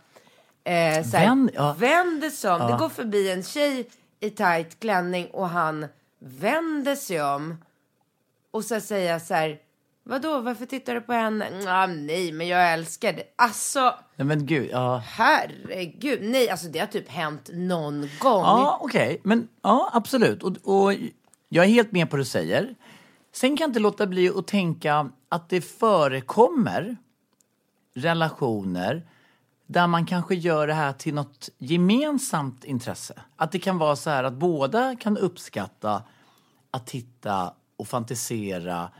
[0.63, 1.76] eh, så här, Vänd- ja.
[1.80, 2.71] vänder sig om.
[2.71, 5.88] Det går förbi en tjej i tight klänning och han
[6.19, 7.58] vänder sig om
[8.52, 9.60] och så säger jag så här
[10.04, 11.45] Vadå, varför tittar du på henne?
[11.67, 13.24] Ah, nej, men jag älskar det.
[13.36, 15.04] Alltså, Nej men gud, ja.
[15.06, 16.19] herregud.
[16.21, 18.41] Nej, alltså det har typ hänt någon gång.
[18.43, 19.21] Ja, okej.
[19.24, 20.43] Men ja, absolut.
[20.43, 20.93] Och, och
[21.50, 22.76] jag är helt med på det du säger.
[23.34, 26.97] Sen kan jag inte låta bli att tänka att det förekommer
[27.93, 29.08] relationer
[29.71, 33.13] där man kanske gör det här till något gemensamt intresse.
[33.36, 36.03] Att det kan vara så här att båda kan uppskatta
[36.71, 38.91] att titta och fantisera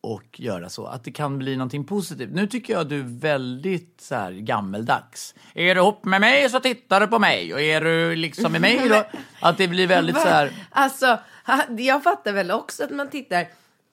[0.00, 0.86] och göra så.
[0.86, 2.30] Att det kan bli någonting positivt.
[2.32, 5.34] Nu tycker jag du är väldigt så här gammeldags.
[5.54, 8.60] Är du ihop med mig så tittar du på mig och är du liksom med
[8.60, 9.04] mig då?
[9.40, 10.52] Att det blir väldigt så här...
[10.70, 11.18] Alltså,
[11.78, 13.48] jag fattar väl också att man tittar.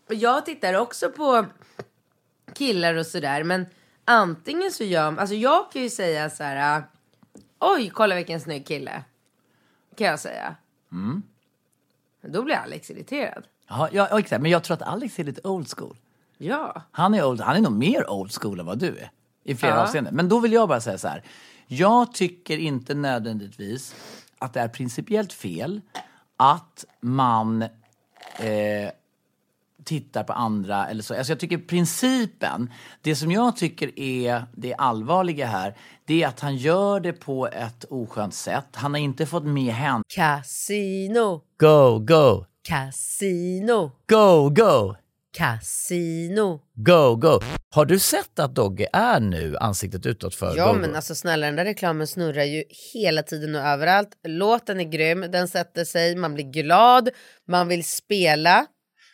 [0.07, 1.45] Jag tittar också på
[2.53, 3.43] killar och sådär.
[3.43, 3.65] Men
[4.07, 6.83] antingen så gör alltså jag kan ju säga så här.
[7.59, 9.03] Oj, kolla vilken snygg kille.
[9.97, 10.55] Kan jag säga.
[10.91, 11.23] Mm.
[12.21, 13.43] Då blir Alex irriterad.
[13.67, 14.41] Ja, ja, exakt.
[14.41, 15.97] Men jag tror att Alex är lite old school.
[16.37, 16.81] Ja.
[16.91, 19.11] Han är, old, han är nog mer old school än vad du är.
[19.43, 19.81] I flera Ja.
[19.81, 20.15] avseenden.
[20.15, 21.23] Men då vill jag bara säga så här.
[21.67, 23.95] Jag tycker inte nödvändigtvis
[24.39, 25.81] att det är principiellt fel
[26.37, 28.91] att man eh,
[29.87, 31.15] tittar på andra eller så.
[31.15, 32.71] Alltså jag tycker principen,
[33.01, 37.47] det som jag tycker är det allvarliga här, det är att han gör det på
[37.47, 38.67] ett oskönt sätt.
[38.73, 40.03] Han har inte fått med henne.
[40.15, 44.95] Casino, Go, go, casino, go, go!
[45.37, 46.59] casino.
[46.75, 47.39] Go, go!
[47.69, 50.95] Har du sett att Dogge är nu ansiktet utåt för Ja Go, men Go?
[50.95, 54.09] alltså snälla den där reklamen snurrar ju hela tiden och överallt.
[54.27, 57.09] Låten är grym, den sätter sig, man blir glad,
[57.47, 58.65] man vill spela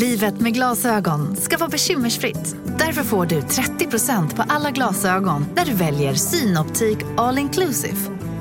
[0.00, 2.56] Livet med glasögon ska vara bekymmersfritt.
[2.78, 7.96] Därför får du 30% på alla glasögon när du väljer Synoptik All Inclusive.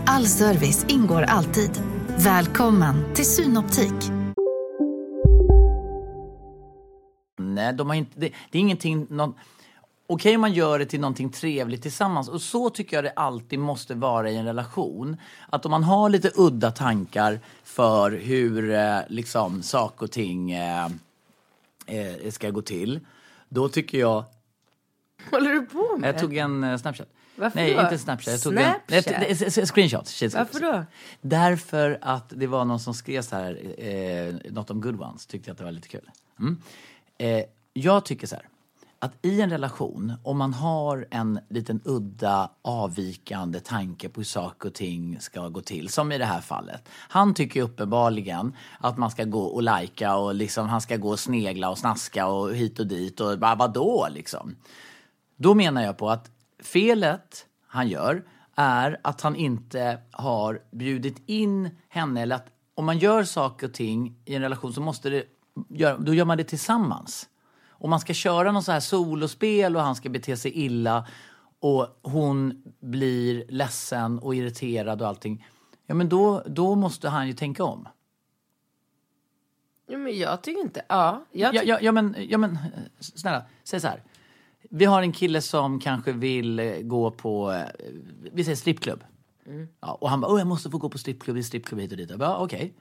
[0.06, 1.72] All service ingår alltid.
[2.18, 4.12] Välkommen till Synoptik.
[7.39, 9.08] Nej, de har inte, det, det är ingenting...
[9.10, 9.34] Någon,
[10.08, 12.30] Okej om man gör det till någonting trevligt tillsammans.
[12.30, 15.18] Och så tycker jag det alltid måste vara i en relation.
[15.50, 20.88] Att om man har lite udda tankar för hur eh, liksom, saker och ting eh,
[21.86, 23.00] eh, ska gå till.
[23.50, 24.26] Då tycker jag...
[25.32, 26.08] håller du på med?
[26.08, 27.08] Jag tog en eh, Snapchat.
[27.36, 27.82] Varför Nej, då?
[27.82, 28.32] inte Snapchat.
[28.32, 29.08] Jag tog Snapchat?
[29.08, 29.13] en...
[29.19, 30.08] Nej, det- Screenshot.
[30.08, 30.86] Shit, Varför då?
[31.21, 35.50] Därför att det var någon som skrev så här, eh, något om good ones, tyckte
[35.50, 36.10] jag att det var lite kul.
[36.39, 36.62] Mm.
[37.17, 37.43] Eh,
[37.74, 38.48] jag tycker så här,
[39.06, 44.70] att i en relation, om man har en liten udda avvikande tanke på hur saker
[44.70, 46.89] och ting ska gå till, som i det här fallet.
[47.10, 51.20] Han tycker uppenbarligen att man ska gå och lajka och liksom, han ska gå och
[51.20, 54.56] snegla och snaska och hit och dit och bara vadå liksom?
[55.38, 56.32] Då menar jag på att
[56.63, 58.24] felet han gör
[58.56, 62.22] är att han inte har bjudit in henne.
[62.22, 65.24] Eller att om man gör saker och ting i en relation så måste det,
[66.00, 67.30] då gör man det tillsammans.
[67.86, 71.08] Om man ska köra någon så här solospel och han ska bete sig illa
[71.60, 75.48] och hon blir ledsen och irriterad och allting.
[75.86, 77.88] Ja men då, då måste han ju tänka om.
[79.88, 80.86] Ja, men jag tycker inte...
[80.89, 82.58] Ja, jag Ja, ty- ja, ja, men, ja men
[83.00, 84.04] snälla, säg så här.
[84.69, 87.63] Vi har en kille som kanske vill eh, gå på, eh,
[88.34, 89.04] vi säger strippklubb.
[89.80, 91.98] Ja, och han bara, jag måste få gå på strippklubb, det är strippklubb hit och
[91.98, 92.10] dit.
[92.10, 92.74] Jag bara, okej.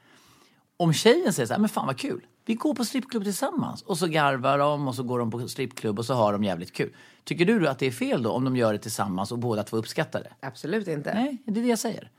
[0.77, 2.27] Om tjejen säger så här, men fan vad kul.
[2.45, 3.83] Vi går på strippklubb tillsammans.
[3.83, 6.73] Och så garvar de och så går de på strippklubb och så har de jävligt
[6.73, 6.95] kul.
[7.25, 9.77] Tycker du att det är fel då om de gör det tillsammans och båda två
[9.77, 10.47] uppskattar det?
[10.47, 11.15] Absolut inte.
[11.15, 12.11] Nej, det är det jag säger.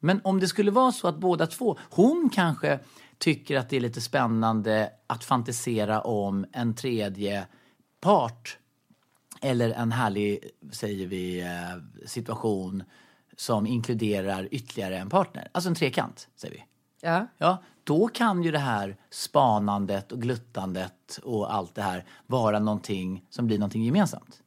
[0.00, 2.78] Men om det skulle vara så att båda två, hon kanske
[3.18, 7.46] tycker att det är lite spännande att fantisera om en tredje
[8.00, 8.58] part
[9.40, 10.38] eller en härlig,
[10.72, 12.82] säger vi, eh, situation
[13.36, 15.48] som inkluderar ytterligare en partner.
[15.52, 16.64] Alltså en trekant, säger vi.
[17.00, 17.26] Ja.
[17.38, 23.24] Ja, då kan ju det här spanandet och gluttandet och allt det här vara någonting
[23.30, 24.42] som blir någonting gemensamt.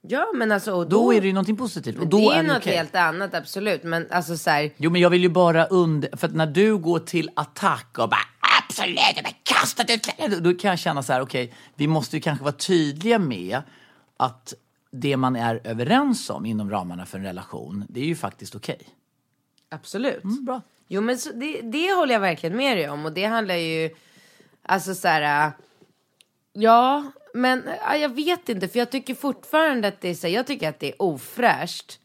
[0.00, 0.72] ja, men alltså...
[0.72, 1.98] Och Då, är det ju någonting positivt.
[1.98, 2.76] Och då det är, är något okej.
[2.76, 3.82] helt annat, absolut.
[3.82, 4.72] Men alltså så här...
[4.76, 6.16] Jo, men jag vill ju bara under...
[6.16, 8.20] För att när du går till attack och bara
[8.68, 12.16] absolut, jag har kastat ut kläder", Då kan jag känna så här, okej, vi måste
[12.16, 13.62] ju kanske vara tydliga med
[14.16, 14.54] att
[14.90, 18.80] det man är överens om inom ramarna för en relation, det är ju faktiskt okej.
[19.68, 20.24] Absolut.
[20.24, 20.60] Mm, bra.
[20.92, 23.90] Jo men så, det, det håller jag verkligen med dig om och det handlar ju,
[24.62, 25.52] alltså så här, äh,
[26.52, 30.34] ja men ja, jag vet inte för jag tycker fortfarande att det är så här,
[30.34, 31.98] jag tycker att det är ofräscht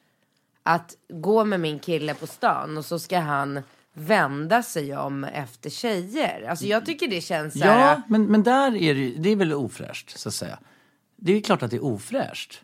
[0.63, 3.59] att gå med min kille på stan och så ska han
[3.93, 6.47] vända sig om efter tjejer.
[6.49, 9.29] Alltså jag tycker det känns så här, Ja, men, men där är det, ju- det
[9.29, 10.59] är väl ofräscht så att säga.
[11.15, 12.61] Det är ju klart att det är ofräscht.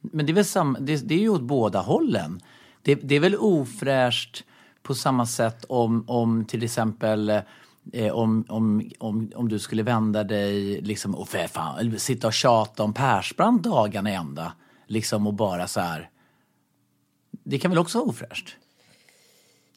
[0.00, 2.40] Men det är väl sam, det, det är ju åt båda hållen.
[2.82, 4.44] Det, det är väl ofräscht
[4.86, 7.30] på samma sätt om, om till exempel
[7.92, 12.32] eh, om, om, om, om du skulle vända dig liksom, och för fan, sitta och
[12.32, 14.52] tjata om Persbrandt dagarna ända.
[14.86, 16.10] Liksom och bara så här.
[17.44, 18.56] Det kan väl också vara ofräscht?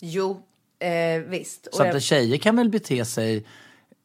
[0.01, 0.41] jo
[0.79, 1.67] eh, visst.
[1.75, 3.45] Så jag- att tjejer kan väl bete sig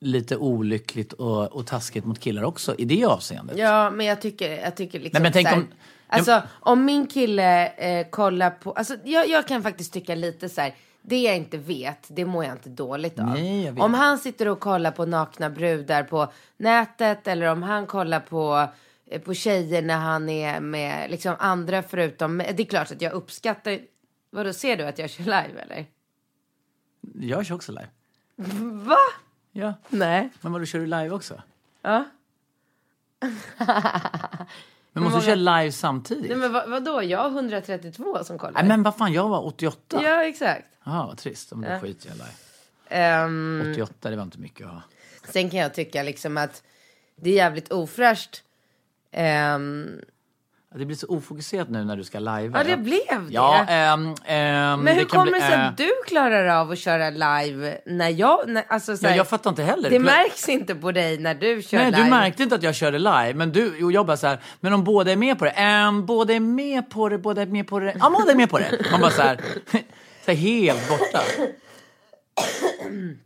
[0.00, 3.58] lite olyckligt och, och taskigt mot killar också i det avseendet.
[3.58, 5.68] Ja, men jag tycker, jag tycker liksom Nej, men tänk om-
[6.06, 10.60] Alltså om min kille eh, kollar på, alltså jag, jag kan faktiskt tycka lite så
[10.60, 10.74] här.
[11.06, 13.26] Det jag inte vet, det mår jag inte dåligt av.
[13.26, 13.82] Nej, jag vet.
[13.82, 18.68] Om han sitter och kollar på nakna brudar på nätet eller om han kollar på,
[19.06, 23.12] eh, på tjejer när han är med liksom andra förutom, det är klart att jag
[23.12, 23.78] uppskattar,
[24.30, 25.86] vadå ser du att jag kör live eller?
[27.14, 27.88] Jag kör också live.
[28.84, 28.96] Va?
[29.52, 30.30] Ja, Nej.
[30.40, 31.42] men vadå, kör du live också?
[31.82, 32.04] Ja.
[34.94, 36.28] Men måste du köra live samtidigt?
[36.28, 38.52] Nej men vad, vadå, jag har 132 som kollar.
[38.52, 40.00] Nej men vad fan, jag var 88.
[40.04, 40.66] Ja, exakt.
[40.84, 41.52] vad trist.
[41.52, 42.30] Om då skiter jag i live.
[42.88, 44.82] Ehm, 88, det var inte mycket att ha.
[45.28, 46.62] Sen kan jag tycka liksom att
[47.16, 48.42] det är jävligt ofräscht.
[49.10, 49.58] Ja,
[50.76, 52.50] Det blir så ofokuserat nu när du ska live.
[52.54, 53.32] ja, det blev det.
[53.34, 56.70] Ja, ehm, ehm, Men det hur kan kommer det sig eh, att du klarar av
[56.70, 58.48] att köra live när jag...
[58.48, 59.90] När, alltså, så Ja, jag fattar inte heller.
[59.90, 62.04] Det märks inte på dig när du kör Nej, live.
[62.04, 64.84] du märkte inte att jag körde live, men du, jag bara så här, men om
[64.84, 67.80] båda är med på det, ähm, båda är med på det, båda är med på
[67.80, 68.86] det, ja, båda är med på det.
[68.90, 69.40] Man bara så här,
[70.24, 71.20] så här helt borta.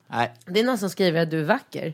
[0.06, 1.92] Nej, Det är någon som skriver att du är vacker.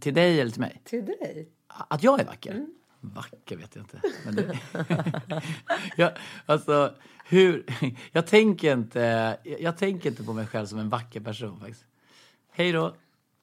[0.00, 0.82] till dig eller till mig?
[0.84, 1.48] Till dig?
[1.88, 2.50] Att jag är vacker?
[2.50, 2.66] Mm.
[3.00, 4.00] Vacker vet jag inte.
[4.24, 4.58] Men det...
[5.96, 6.12] jag,
[6.46, 7.64] alltså, hur...
[8.12, 11.84] jag, tänker inte, jag tänker inte på mig själv som en vacker person faktiskt.
[12.50, 12.94] Hej då.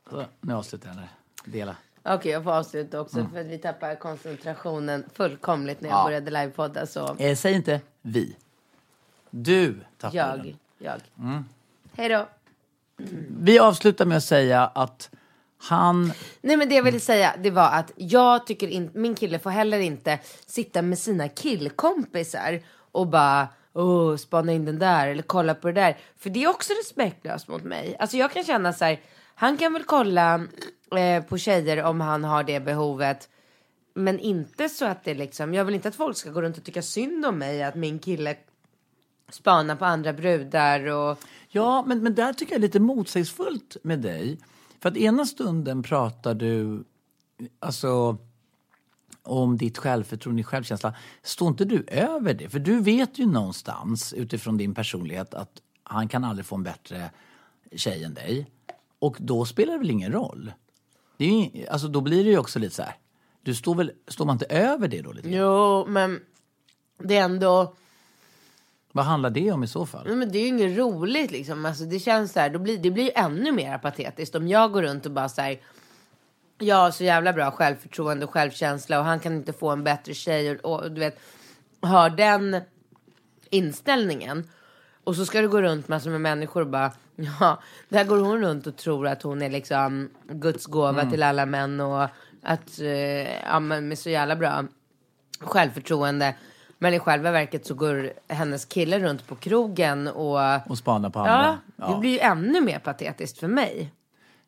[0.09, 1.11] Så, nu avslutar jag den här.
[1.45, 1.75] Dela.
[2.03, 6.01] Okej, jag får avsluta också för att vi tappar koncentrationen fullkomligt när jag Mm.
[6.01, 6.07] Ja.
[6.21, 6.85] började livepodda.
[6.87, 8.35] Så Eh, säg inte vi.
[9.29, 10.57] Du tappade den.
[10.77, 11.25] jag, jag.
[11.25, 11.45] Mm.
[11.93, 12.27] Hej då.
[13.39, 15.09] Vi avslutar med att säga att
[15.69, 16.13] han...
[16.41, 19.49] Nej men det jag ville säga det var att jag tycker inte, min kille får
[19.49, 22.59] heller inte sitta med sina killkompisar
[22.91, 23.47] och bara
[23.77, 25.97] Åh, spana in den där eller kolla på det där.
[26.17, 27.95] För det är också respektlöst mot mig.
[27.99, 28.99] Alltså jag kan känna så här,
[29.35, 30.47] han kan väl kolla
[30.97, 33.29] eh, på tjejer om han har det behovet.
[33.93, 36.63] Men inte så att det liksom, jag vill inte att folk ska gå runt och
[36.63, 38.35] tycka synd om mig att min kille
[39.29, 43.99] spanar på andra brudar och Ja, men, men där tycker jag är lite motsägelsefullt med
[43.99, 44.37] dig.
[44.85, 46.83] För att ena stunden pratar du
[47.59, 48.17] alltså
[49.21, 50.93] om ditt självförtroende, din självkänsla.
[51.23, 52.49] Står inte du över det?
[52.49, 57.11] För du vet ju någonstans utifrån din personlighet att han kan aldrig få en bättre
[57.75, 58.51] tjej än dig.
[58.99, 60.51] Och då spelar det väl ingen roll?
[61.17, 62.95] Det är ju, alltså då blir det ju också lite så här.
[63.41, 65.29] Du står väl, står man inte över det då lite?
[65.29, 66.19] jo men
[66.97, 67.75] det är ändå
[68.95, 70.07] vad handlar det om i så fall?
[70.07, 71.65] Nej, men det är ju inget roligt liksom.
[71.65, 74.71] Alltså, det känns så här, då blir, det blir ju ännu mer patetiskt om jag
[74.71, 75.59] går runt och bara så här.
[76.57, 80.13] Jag har så jävla bra självförtroende och självkänsla och han kan inte få en bättre
[80.13, 81.19] tjej och, och du vet.
[81.81, 82.61] Har den
[83.49, 84.49] inställningen.
[85.03, 86.91] Och så ska du gå runt massor med människor och bara.
[87.39, 91.45] Ja, där går hon runt och tror att hon är liksom Guds gåva till alla
[91.45, 92.03] män och
[92.43, 94.63] att, eh, ja men med så jävla bra
[95.39, 96.35] självförtroende.
[96.77, 100.69] Men i själva verket så går hennes kille runt på krogen och...
[100.71, 101.25] Och spana på Ja,
[101.77, 101.93] andra?
[101.95, 103.91] det blir ju ännu mer patetiskt för mig.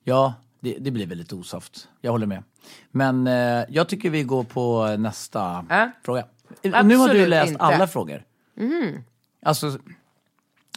[0.03, 1.87] Ja, det, det blir väldigt osoft.
[2.01, 2.43] Jag håller med.
[2.91, 5.91] Men eh, jag tycker vi går på nästa Ja.
[6.03, 6.25] fråga.
[6.63, 7.63] nu har du Absolut läst inte.
[7.63, 8.23] Alla frågor.
[9.45, 9.77] Alltså,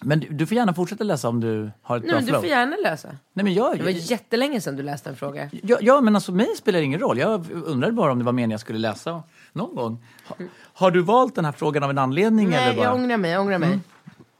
[0.02, 2.30] men du, du får gärna fortsätta läsa om du har ett Nej, bra men du
[2.30, 2.40] flow.
[2.40, 3.08] får gärna lösa.
[3.32, 5.50] Nej, men jag, Det var jättelänge sedan du läste en fråga.
[5.62, 7.18] ja, ja, men alltså mig spelar det ingen roll.
[7.18, 10.04] Jag undrade bara om det var meningen jag skulle läsa någon gång.
[10.28, 10.36] Ha,
[10.74, 12.46] har du valt den här frågan av en anledning?
[12.46, 12.84] eller Nej, bara?
[12.84, 13.78] jag ångrar mig, jag ångrar mig.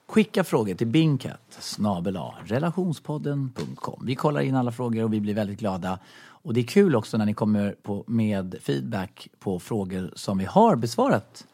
[0.09, 4.03] Skicka frågor till bingkat snabel A, relationspodden.com.
[4.07, 5.99] Vi kollar in alla frågor och vi blir väldigt glada.
[6.42, 10.44] Och det är kul också när ni kommer på, med feedback på frågor som vi
[10.44, 11.44] har besvarat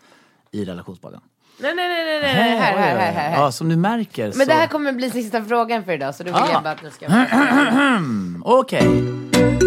[0.50, 1.20] i relationspodden.
[1.60, 2.58] Nej, nej, nej, nej, nej, nej.
[2.58, 3.42] Här, här, här, här.
[3.42, 4.38] Ja, som du märker så...
[4.38, 6.52] Men det här kommer bli sista frågan för idag, så då vill Ah.
[6.52, 7.06] jag bara att du ska...
[8.44, 8.86] Okej.
[8.86, 9.65] Eh,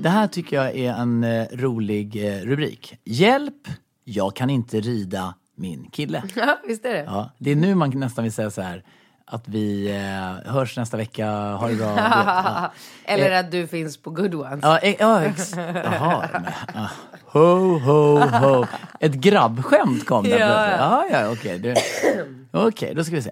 [0.00, 2.94] det här tycker jag är en eh, rolig eh, rubrik.
[3.04, 3.68] Hjälp,
[4.04, 6.22] jag kan inte rida min kille.
[6.36, 7.02] Ja, visst är det.
[7.06, 8.84] Ja, det är nu man nästan vill säga så här
[9.26, 11.94] att vi eh, hörs nästa vecka, ha det bra.
[11.96, 12.72] Ja.
[13.04, 14.60] Eller att du finns på good ones.
[14.62, 16.28] Ja, eh, ja ex- Jaha.
[16.32, 16.88] men, ah.
[17.26, 18.66] Ho, ho, ho.
[19.00, 20.80] Ett grabbskämt kom där Ja, plötsligt.
[20.80, 21.06] ja.
[21.22, 21.58] Ja, okej.
[21.58, 21.76] Det-
[22.52, 23.30] Okej, då ska vi se.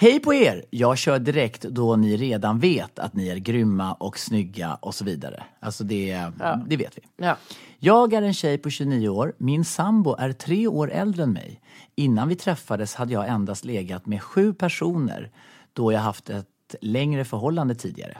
[0.00, 0.64] Hej på er!
[0.70, 5.04] Jag kör direkt då ni redan vet att ni är grymma och snygga och så
[5.04, 5.44] vidare.
[5.60, 6.24] Alltså det,
[6.66, 7.02] det vet vi.
[7.24, 7.36] Ja.
[7.78, 9.32] Jag är en tjej på 29 år.
[9.38, 11.60] Min sambo är tre år äldre än mig.
[11.94, 15.30] Innan vi träffades hade jag endast legat med sju personer
[15.72, 18.18] då jag haft ett längre förhållande tidigare.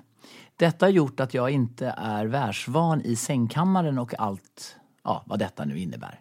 [0.56, 5.64] Detta har gjort att jag inte är världsvan i sängkammaren och allt ja, vad detta
[5.64, 6.20] nu innebär.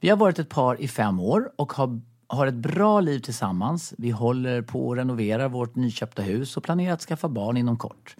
[0.00, 3.94] Vi har varit ett par i fem år och har, har ett bra liv tillsammans.
[3.98, 8.16] Vi håller på att renovera vårt nyköpta hus och planerar att skaffa barn inom kort.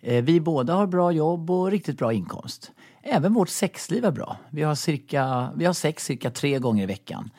[0.00, 2.70] Eh, Vi båda har bra jobb och riktigt bra inkomst.
[3.02, 4.36] Även vårt sexliv är bra.
[4.50, 7.30] Vi har, cirka, vi har sex cirka tre gånger i veckan.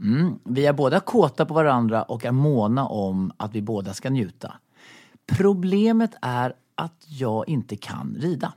[0.00, 0.38] Mm.
[0.44, 4.54] Vi är båda kåta på varandra och är måna om att vi båda ska njuta.
[5.26, 8.52] Problemet är att jag inte kan rida.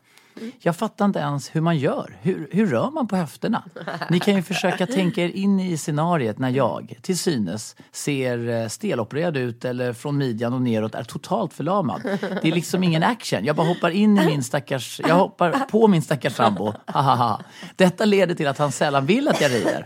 [0.59, 2.17] Jag fattar inte ens hur man gör.
[2.21, 3.63] Hur, hur rör man på höfterna?
[4.09, 8.67] Ni kan ju försöka tänka er in i scenariet när jag, till synes, ser eh,
[8.67, 12.01] stelopererad ut eller från midjan och neråt är totalt förlamad.
[12.41, 13.45] Det är liksom ingen action.
[13.45, 15.01] Jag bara hoppar in i min stackars...
[15.07, 16.73] Jag hoppar på min stackars sambo.
[16.85, 17.41] Hahaha.
[17.75, 19.83] Detta leder till att han sällan vill att jag rider.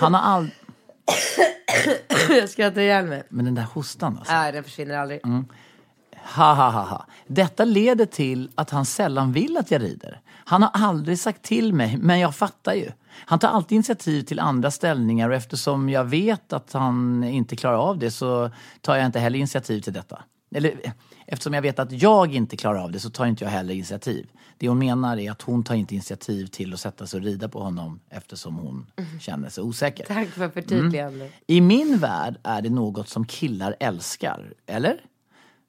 [0.00, 0.50] Han har all...
[2.28, 3.22] Jag skrattar ihjäl mig.
[3.28, 4.32] Men den där hostan alltså.
[4.32, 5.20] Nej, den försvinner aldrig.
[6.24, 7.06] Ha, ha, ha, ha.
[7.26, 10.20] Detta leder till att han sällan vill att jag rider.
[10.26, 12.90] Han har aldrig sagt till mig, men jag fattar ju.
[13.26, 17.78] Han tar alltid initiativ till andra ställningar och eftersom jag vet att han inte klarar
[17.78, 20.22] av det så tar jag inte heller initiativ till detta.
[20.54, 20.94] Eller
[21.26, 24.26] eftersom jag vet att jag inte klarar av det så tar inte jag heller initiativ.
[24.58, 27.48] Det hon menar är att hon tar inte initiativ till att sätta sig och rida
[27.48, 28.86] på honom eftersom hon
[29.20, 30.04] känner sig osäker.
[30.04, 31.32] Tack för förtydligandet.
[31.46, 35.00] I min värld är det något som killar älskar, eller?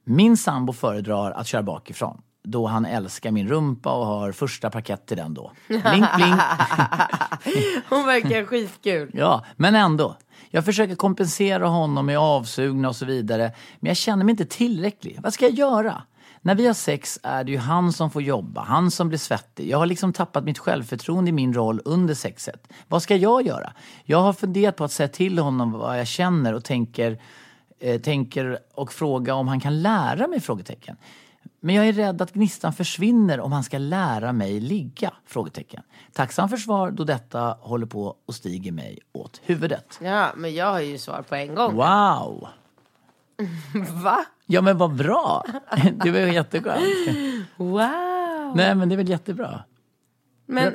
[0.05, 5.05] Min sambo föredrar att köra bakifrån då han älskar min rumpa och har första parkett
[5.05, 5.51] till den då.
[5.67, 5.83] Blink,
[6.15, 6.41] blink.
[7.89, 9.09] Hon verkar skitkul.
[9.13, 10.15] Ja, men ändå.
[10.49, 13.51] Jag försöker kompensera honom med avsugna och så vidare.
[13.79, 15.19] Men jag känner mig inte tillräcklig.
[15.23, 16.03] Vad ska jag göra?
[16.41, 19.69] När vi har sex är det ju han som får jobba, han som blir svettig.
[19.69, 22.67] Jag har liksom tappat mitt självförtroende i min roll under sexet.
[22.87, 23.73] Vad ska jag göra?
[24.03, 27.19] Jag har funderat på att säga till honom vad jag känner och tänker,
[27.79, 30.39] eh, tänker och fråga om han kan lära mig?
[30.39, 30.97] frågetecken.
[31.59, 35.13] Men jag är rädd att gnistan försvinner om han ska lära mig ligga?
[35.25, 35.83] Frågetecken.
[36.13, 39.99] Tacksam för svar då detta håller på och stiger mig åt huvudet.
[40.01, 41.75] Ja, men jag har ju svar på en gång.
[41.75, 42.47] Wow!
[44.03, 44.25] Va?
[44.45, 45.45] Ja men vad bra!
[46.03, 46.83] Det var ju jätteskönt.
[47.57, 48.53] Wow.
[48.55, 49.63] Nej men det är väl jättebra.
[50.45, 50.73] Men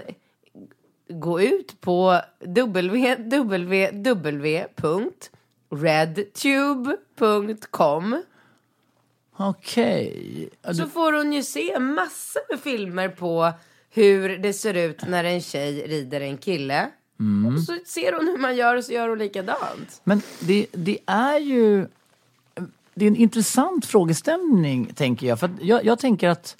[1.08, 2.20] gå ut på
[5.70, 8.22] www.redtube.com
[9.36, 10.48] Okej.
[10.62, 13.52] Ja, så får hon ju se massor med filmer på
[13.90, 16.90] hur det ser ut när en tjej rider en kille.
[17.20, 17.54] Mm.
[17.54, 20.00] Och så ser hon hur man gör och så gör hon likadant.
[20.04, 21.86] Men det, det är ju...
[22.94, 25.40] Det är en intressant frågeställning, tänker jag.
[25.40, 26.56] För jag, jag tänker att...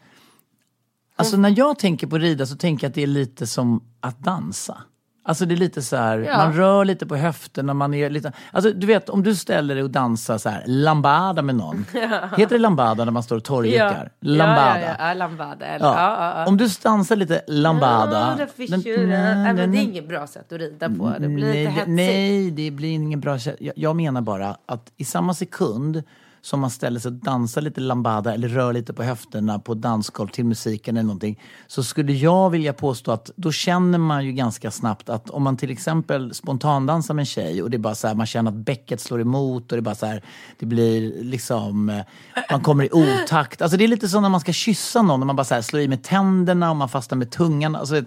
[1.17, 4.19] Alltså när jag tänker på rida så tänker jag att det är lite som att
[4.19, 4.83] dansa.
[5.31, 6.37] Alltså det är lite så här, Ja.
[6.37, 8.33] man rör lite på höfterna, man är lite...
[8.53, 11.85] Alltså du vet, om du ställer dig och dansar så här, lambada med någon.
[12.37, 14.11] Heter det lambada när man står och torrjuckar?
[14.21, 14.81] Lambada.
[14.81, 15.67] Ja, ja, ja, lambada.
[15.67, 15.95] Eller, Ja.
[15.97, 16.17] ja.
[16.35, 18.37] Ja, ja, Om du dansar lite lambada.
[18.39, 19.09] Ja, det, jag.
[19.09, 21.13] Nej, men det är inget bra sätt att rida på.
[21.19, 21.89] Det blir nej, lite hetsigt.
[21.89, 26.03] nej, det blir ingen bra kä- jag, jag menar bara att i samma sekund
[26.43, 30.29] som man ställer sig och dansar lite lambada eller rör lite på höfterna på dansgolv
[30.29, 34.71] till musiken eller någonting så skulle jag vilja påstå att då känner man ju ganska
[34.71, 38.09] snabbt att om man till exempel spontandansar med en tjej och det är bara så
[38.09, 40.23] här, man känner att bäcket slår emot och det är bara så här,
[40.59, 42.05] det blir liksom, eh,
[42.51, 43.63] man kommer i otakt.
[43.63, 45.63] Alltså det är lite som när man ska kyssa någon och man bara så här
[45.63, 47.77] slår i med tänderna och man fastnar med tungan.
[47.77, 48.03] Alltså,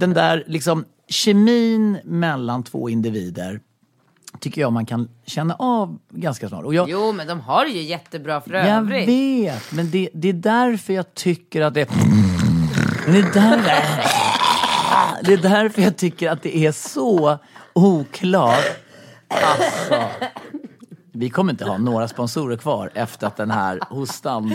[0.00, 3.60] den där liksom kemin mellan två individer
[4.38, 6.64] tycker jag man kan känna av ganska snart.
[6.64, 9.08] Och jag, Jo, men de har det ju jättebra för jag övrigt.
[9.08, 11.88] vet, men det, det är därför jag tycker att det...
[13.06, 13.62] Det är, där,
[15.22, 17.38] det är därför jag tycker att det är så
[17.72, 18.64] oklart.
[19.28, 20.02] Alltså,
[21.12, 24.54] vi kommer inte ha några sponsorer kvar efter att den här hostan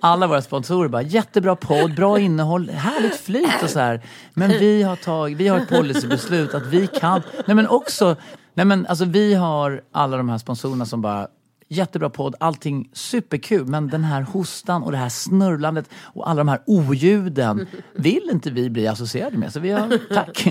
[0.00, 4.00] alla våra sponsorer bara jättebra podd, bra innehåll, härligt flyt och så här.
[4.34, 8.16] Men vi har tagit, vi har ett policybeslut att vi kan, nej men också,
[8.58, 11.28] nej men alltså vi har alla de här sponsorerna som bara
[11.68, 13.66] jättebra podd, allting superkul.
[13.66, 18.50] Men den här hostan och det här snurrlandet och alla de här oljuden vill inte
[18.50, 19.52] vi bli associerade med.
[19.52, 20.48] Så vi har, tack.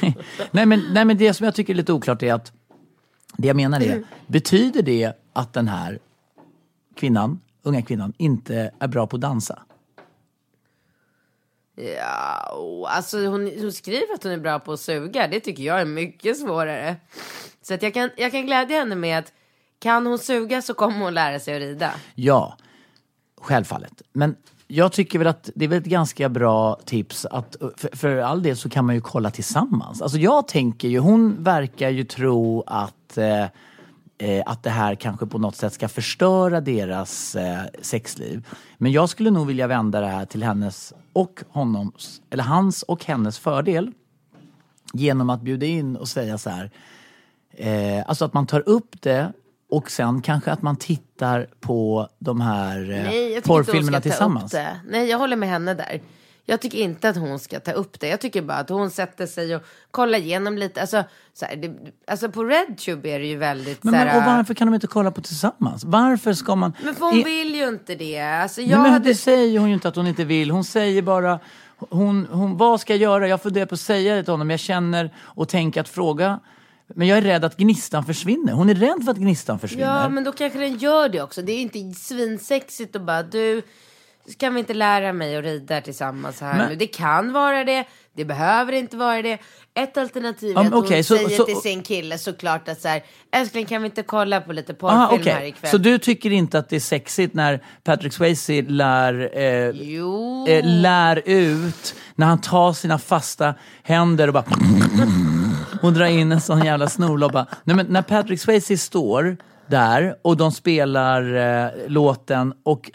[0.50, 2.52] nej, men, nej men det som jag tycker är lite oklart är att
[3.36, 5.98] det jag menar är, betyder det att den här
[6.96, 9.58] kvinnan, unga kvinnan, inte är bra på att dansa?
[11.76, 15.28] Ja, alltså hon, hon skriver att hon är bra på att suga.
[15.28, 16.96] Det tycker jag är mycket svårare.
[17.62, 19.32] Så att jag, kan, jag kan glädja henne med att
[19.78, 21.90] kan hon suga så kommer hon lära sig att rida.
[22.14, 22.56] Ja,
[23.40, 24.02] självfallet.
[24.12, 28.16] Men jag tycker väl att det är väl ett ganska bra tips att för, för
[28.16, 30.02] all del så kan man ju kolla tillsammans.
[30.02, 33.44] Alltså jag tänker ju, hon verkar ju tro att eh,
[34.18, 38.46] eh, att det här kanske på något sätt ska förstöra deras eh, sexliv.
[38.78, 43.04] Men jag skulle nog vilja vända det här till hennes och honoms, eller hans och
[43.04, 43.92] hennes fördel.
[44.92, 46.70] Genom att bjuda in och säga så här,
[47.50, 49.32] eh, alltså att man tar upp det
[49.70, 53.96] och sen kanske att man tittar på de här eh, Nej, jag tycker inte porrfilmerna
[53.96, 54.52] hon ska tillsammans.
[54.52, 54.80] ta upp det.
[54.90, 56.00] Nej, jag håller med henne där.
[56.48, 58.08] Jag tycker inte att hon ska ta upp det.
[58.08, 60.80] Jag tycker bara att hon sätter sig och kollar igenom lite.
[60.80, 61.74] Alltså, så här, det,
[62.06, 64.74] alltså på RedTube är det ju väldigt Men, så här, men, och varför kan de
[64.74, 65.84] inte kolla på tillsammans?
[65.84, 66.72] Varför ska man...
[66.82, 68.20] Men för hon I- vill ju inte det.
[68.20, 69.08] Alltså jag Nej, men hade...
[69.08, 70.50] det säger hon ju inte att hon inte vill.
[70.50, 71.40] Hon säger bara,
[71.90, 73.28] hon, hon, vad ska jag göra?
[73.28, 74.50] Jag funderar på att säga det till honom.
[74.50, 76.40] Jag känner och tänker att fråga.
[76.94, 78.52] Men jag är rädd att gnistan försvinner.
[78.52, 79.84] Hon är rädd för att gnistan försvinner.
[80.02, 81.42] Ja, men då kanske den gör det också.
[81.42, 83.62] Det är inte svinsexigt att bara du,
[84.38, 86.76] kan vi inte lära mig att rida tillsammans här Men- nu?
[86.76, 87.84] Det kan vara det,
[88.16, 89.38] det behöver inte vara det.
[89.74, 92.80] Ett alternativ är men att hon okej, så- säger så- till sin kille såklart att
[92.80, 93.02] så här,
[93.32, 95.32] älskling kan vi inte kolla på lite Aha, porrfilm okej.
[95.32, 95.70] här ikväll?
[95.70, 101.22] Så du tycker inte att det är sexigt när Patrick Swayze lär, eh, eh, lär
[101.24, 104.44] ut, när han tar sina fasta händer och bara
[105.82, 107.46] och drar in en sån jävla snorlobba.
[107.64, 109.36] Nej, men när Patrick Swayze står
[109.68, 112.90] där och de spelar eh, låten och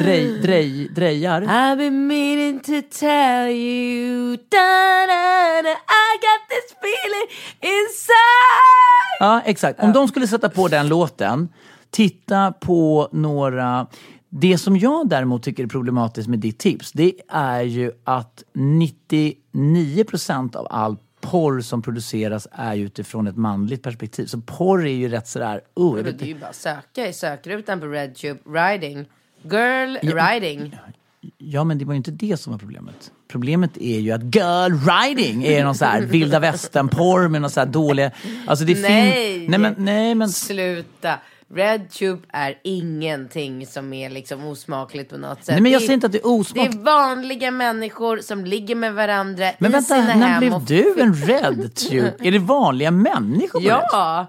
[0.00, 1.42] drej, drej, drejar.
[1.42, 7.28] I've been meaning to tell you da, da, da, I got this feeling
[7.60, 9.82] inside Ja, exakt.
[9.82, 11.48] Om de skulle sätta på den låten,
[11.90, 13.86] titta på några...
[14.30, 20.56] Det som jag däremot tycker är problematiskt med ditt tips, det är ju att 99%
[20.56, 20.96] av all
[21.30, 24.26] porr som produceras är ju utifrån ett manligt perspektiv.
[24.26, 25.60] Så porr är ju rätt sådär...
[25.74, 29.06] Oh, vet, det är ju bara att söka i sökrutan på RedTube, riding.
[29.42, 30.76] Girl riding.
[31.38, 33.12] ja, men det var ju inte det som var problemet.
[33.28, 37.60] Problemet är ju att girl riding är någon så här vilda västern-porr med någon så
[37.60, 38.10] här dåliga...
[38.46, 39.22] Alltså det Nej.
[39.38, 39.48] finns...
[39.50, 40.28] Nej, men, nej, men...
[40.28, 41.14] Sluta.
[41.54, 45.48] RedTube är ingenting som är liksom osmakligt på något sätt.
[45.54, 46.74] Nej, men jag Det säger inte att det är Det osmakligt.
[46.74, 50.40] är vanliga människor som ligger med varandra Men i vänta, sina när hem.
[50.40, 52.12] blev och du en RedTube?
[52.20, 53.68] Är det vanliga människor Red?
[53.92, 54.26] Ja,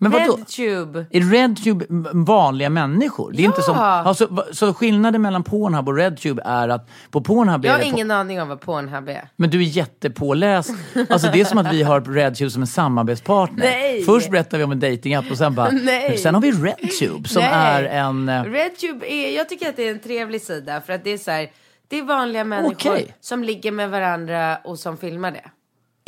[0.00, 0.36] Men vadå?
[0.36, 1.06] RedTube.
[1.10, 3.32] Är RedTube vanliga människor?
[3.32, 3.82] Det är inte som, Ja.
[3.84, 7.90] alltså, så skillnaden mellan Pornhub och RedTube är att på Pornhub Jag är har det...
[7.90, 9.28] på- ingen aning om vad Pornhub är.
[9.36, 10.70] Men du är jättepåläst.
[11.08, 13.58] Alltså det är som att vi har RedTube som en samarbetspartner.
[13.64, 14.02] Nej.
[14.02, 15.70] Först berättar vi om en datingapp och sen bara...
[15.70, 16.16] Nej.
[16.18, 17.52] Sen har vi RedTube som Nej.
[17.52, 18.28] är en...
[18.28, 21.18] eh, RedTube är, jag tycker att det är en trevlig sida för att det är
[21.18, 21.50] så här,
[21.88, 23.14] det är vanliga människor Okej.
[23.20, 25.44] som ligger med varandra och som filmar det.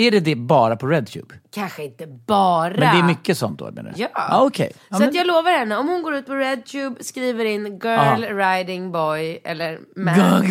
[0.01, 1.35] Är det det bara på RedTube?
[1.55, 2.69] Kanske inte bara.
[2.71, 4.03] Men det är mycket sånt då menar du?
[4.03, 4.09] Ja.
[4.13, 4.73] ah, okej.
[4.89, 7.65] Ja, så men- att jag lovar henne, om hon går ut på RedTube, skriver in
[7.83, 10.45] girl riding boy eller man,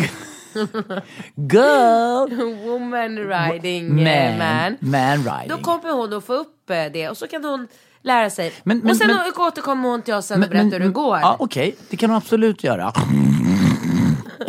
[1.34, 2.28] Girl!
[2.66, 4.76] woman riding eh, man.
[4.80, 5.48] Man riding.
[5.48, 7.68] Då kommer hon att få upp eh, det och så kan hon
[8.02, 8.52] lära sig.
[8.62, 11.18] Men- men- och sen men- återkommer hon till oss sen och berättar hur det går.
[11.18, 12.92] Ja, Okej, det kan hon absolut göra.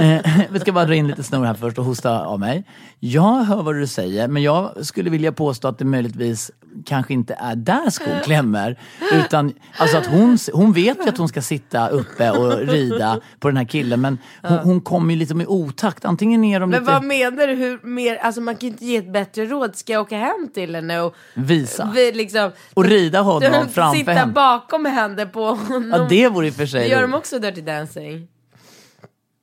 [0.02, 2.64] Eh, Vi ska bara dra in lite snor här först och hosta av mig.
[3.00, 6.52] Jag hör vad du säger, men jag skulle vilja påstå att det möjligtvis
[6.86, 8.80] kanske inte är där skon klämmer.
[9.14, 13.48] Utan alltså att hon, hon vet ju att hon ska sitta uppe och rida på
[13.48, 16.06] den här killen, men hon, hon kommer ju lite med otakt.
[16.06, 16.92] Antingen är de Men lite...
[16.94, 17.54] vad menar du?
[17.54, 19.76] Hur mer, alltså man kan inte ge ett bättre råd.
[19.76, 21.92] Ska jag åka hem till henne och Visa.
[21.96, 24.32] vi liksom, Och rida honom framför sitta henne.
[24.32, 25.90] bakom med händer på honom?
[25.92, 28.28] Ja, det vore i och för sig Gör de också Dirty Dancing?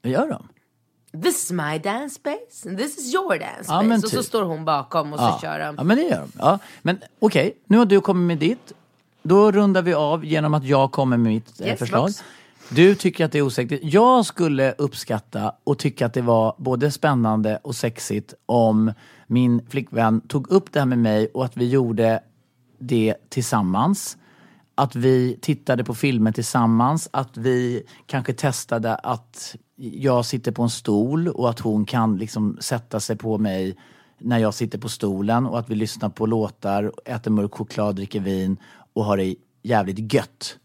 [0.03, 0.49] Vad gör de?
[1.22, 3.72] This is my dance space and this is your dance space.
[3.72, 4.24] Ja, men och så typ.
[4.26, 5.38] står hon bakom och så Ja.
[5.42, 5.74] kör de.
[5.78, 6.30] Ja, men det gör de.
[6.38, 6.59] Ja.
[6.82, 8.72] Men okej, nu har du kommit med ditt.
[9.22, 12.03] Då rundar vi av genom att jag kommer med mitt eh, Yes, förslag.
[12.07, 12.24] box.
[12.70, 13.80] Du tycker att det är osäkert.
[13.82, 18.92] Jag skulle uppskatta och tycka att det var både spännande och sexigt om
[19.26, 22.20] min flickvän tog upp det här med mig och att vi gjorde
[22.78, 24.16] det tillsammans.
[24.79, 30.70] Att vi tittade på filmer tillsammans, att vi kanske testade att jag sitter på en
[30.70, 33.76] stol och att hon kan liksom sätta sig på mig
[34.18, 38.20] när jag sitter på stolen och att vi lyssnar på låtar, äter mörk choklad, dricker
[38.20, 38.57] vin
[38.93, 40.59] och har det jävligt gött.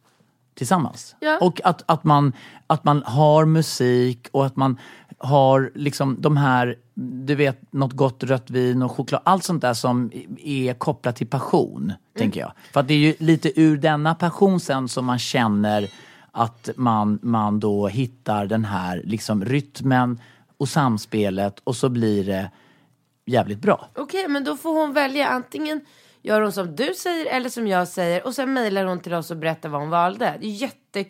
[0.54, 1.16] tillsammans.
[1.20, 1.38] Ja.
[1.42, 2.34] Och att, att, man,
[2.68, 4.80] att man har musik och att man
[5.18, 9.22] har liksom de här, du vet, något gott rött vin och choklad.
[9.26, 12.52] Allt sånt där som är kopplat till passion, tänker jag.
[12.74, 15.88] För att det är ju lite ur denna passion sen som man känner
[16.32, 20.20] att man, man då hittar den här liksom rytmen
[20.58, 22.52] och samspelet och så blir det
[23.26, 23.90] jävligt bra.
[23.96, 25.28] Okej, men då får hon välja.
[25.28, 25.82] Antingen
[26.22, 28.26] gör hon som du säger eller som jag säger.
[28.26, 30.38] Och sen mejlar hon till oss och berättar vad hon valde.
[30.42, 31.04] Det är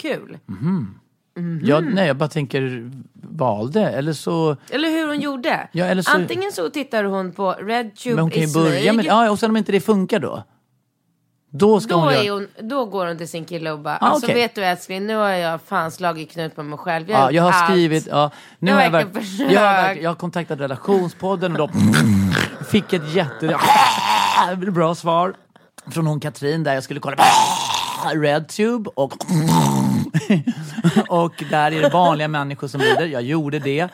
[1.35, 1.69] jättekul.
[1.69, 1.89] Ja, Mhm.
[1.93, 4.57] nej, jag bara tänker valde eller så...
[4.69, 5.69] Eller hur hon gjorde.
[5.71, 9.05] Ja, eller så- Antingen så tittar hon på RedTube Men hon kan ju börja med.
[9.05, 10.43] Ja, och sen om inte det funkar då?
[11.55, 12.33] Då Då, göra...
[12.33, 14.35] hon, då går hon till sin kille och bara, Ah, alltså okej.
[14.35, 17.09] vet du älskling, nu har jag fan slagit knut på mig själv.
[17.09, 19.93] Jag, Ja, jag har gjort skrivit, ja, nu Jag har jag, verkligen verk, jag, har
[19.95, 21.69] jag har kontaktat relationspodden och då
[22.65, 23.57] fick ett jätte
[24.71, 25.33] bra svar
[25.91, 27.23] från hon Katrin där jag skulle kolla på
[28.19, 29.13] RedTube och
[31.07, 33.05] och där är det vanliga människor som lider.
[33.05, 33.87] Jag gjorde det.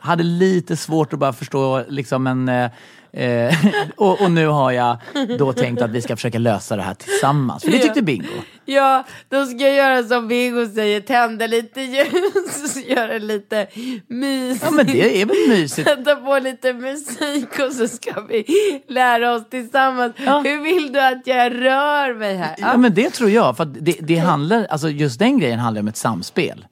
[0.00, 2.70] Hade lite svårt att bara förstå liksom en eh,
[3.16, 3.54] eh,
[3.96, 4.96] och, och nu har jag
[5.38, 7.64] då tänkt att vi ska försöka lösa det här tillsammans.
[7.64, 8.42] För det tyckte Bingo.
[8.64, 13.66] Ja, då ska jag göra som Bingo säger, tända lite ljus, göra lite
[14.08, 14.62] mys.
[14.62, 15.88] Ja men det är väl mysigt.
[15.88, 18.44] Sätta på lite musik och så ska vi
[18.88, 20.14] lära oss tillsammans.
[20.16, 22.54] Hur vill du att jag rör mig här?
[22.58, 23.56] Ja men det tror jag.
[23.56, 26.66] För det, det handlar, alltså just den grejen handlar om ett samspel.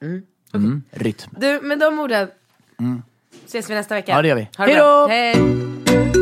[0.55, 0.83] Mm.
[0.91, 1.31] Rytm.
[1.41, 2.29] Du, med de orden
[3.47, 4.13] ses vi nästa vecka.
[4.13, 4.49] Ja, det gör vi.
[4.59, 5.07] Hej då!
[5.09, 6.22] Hej!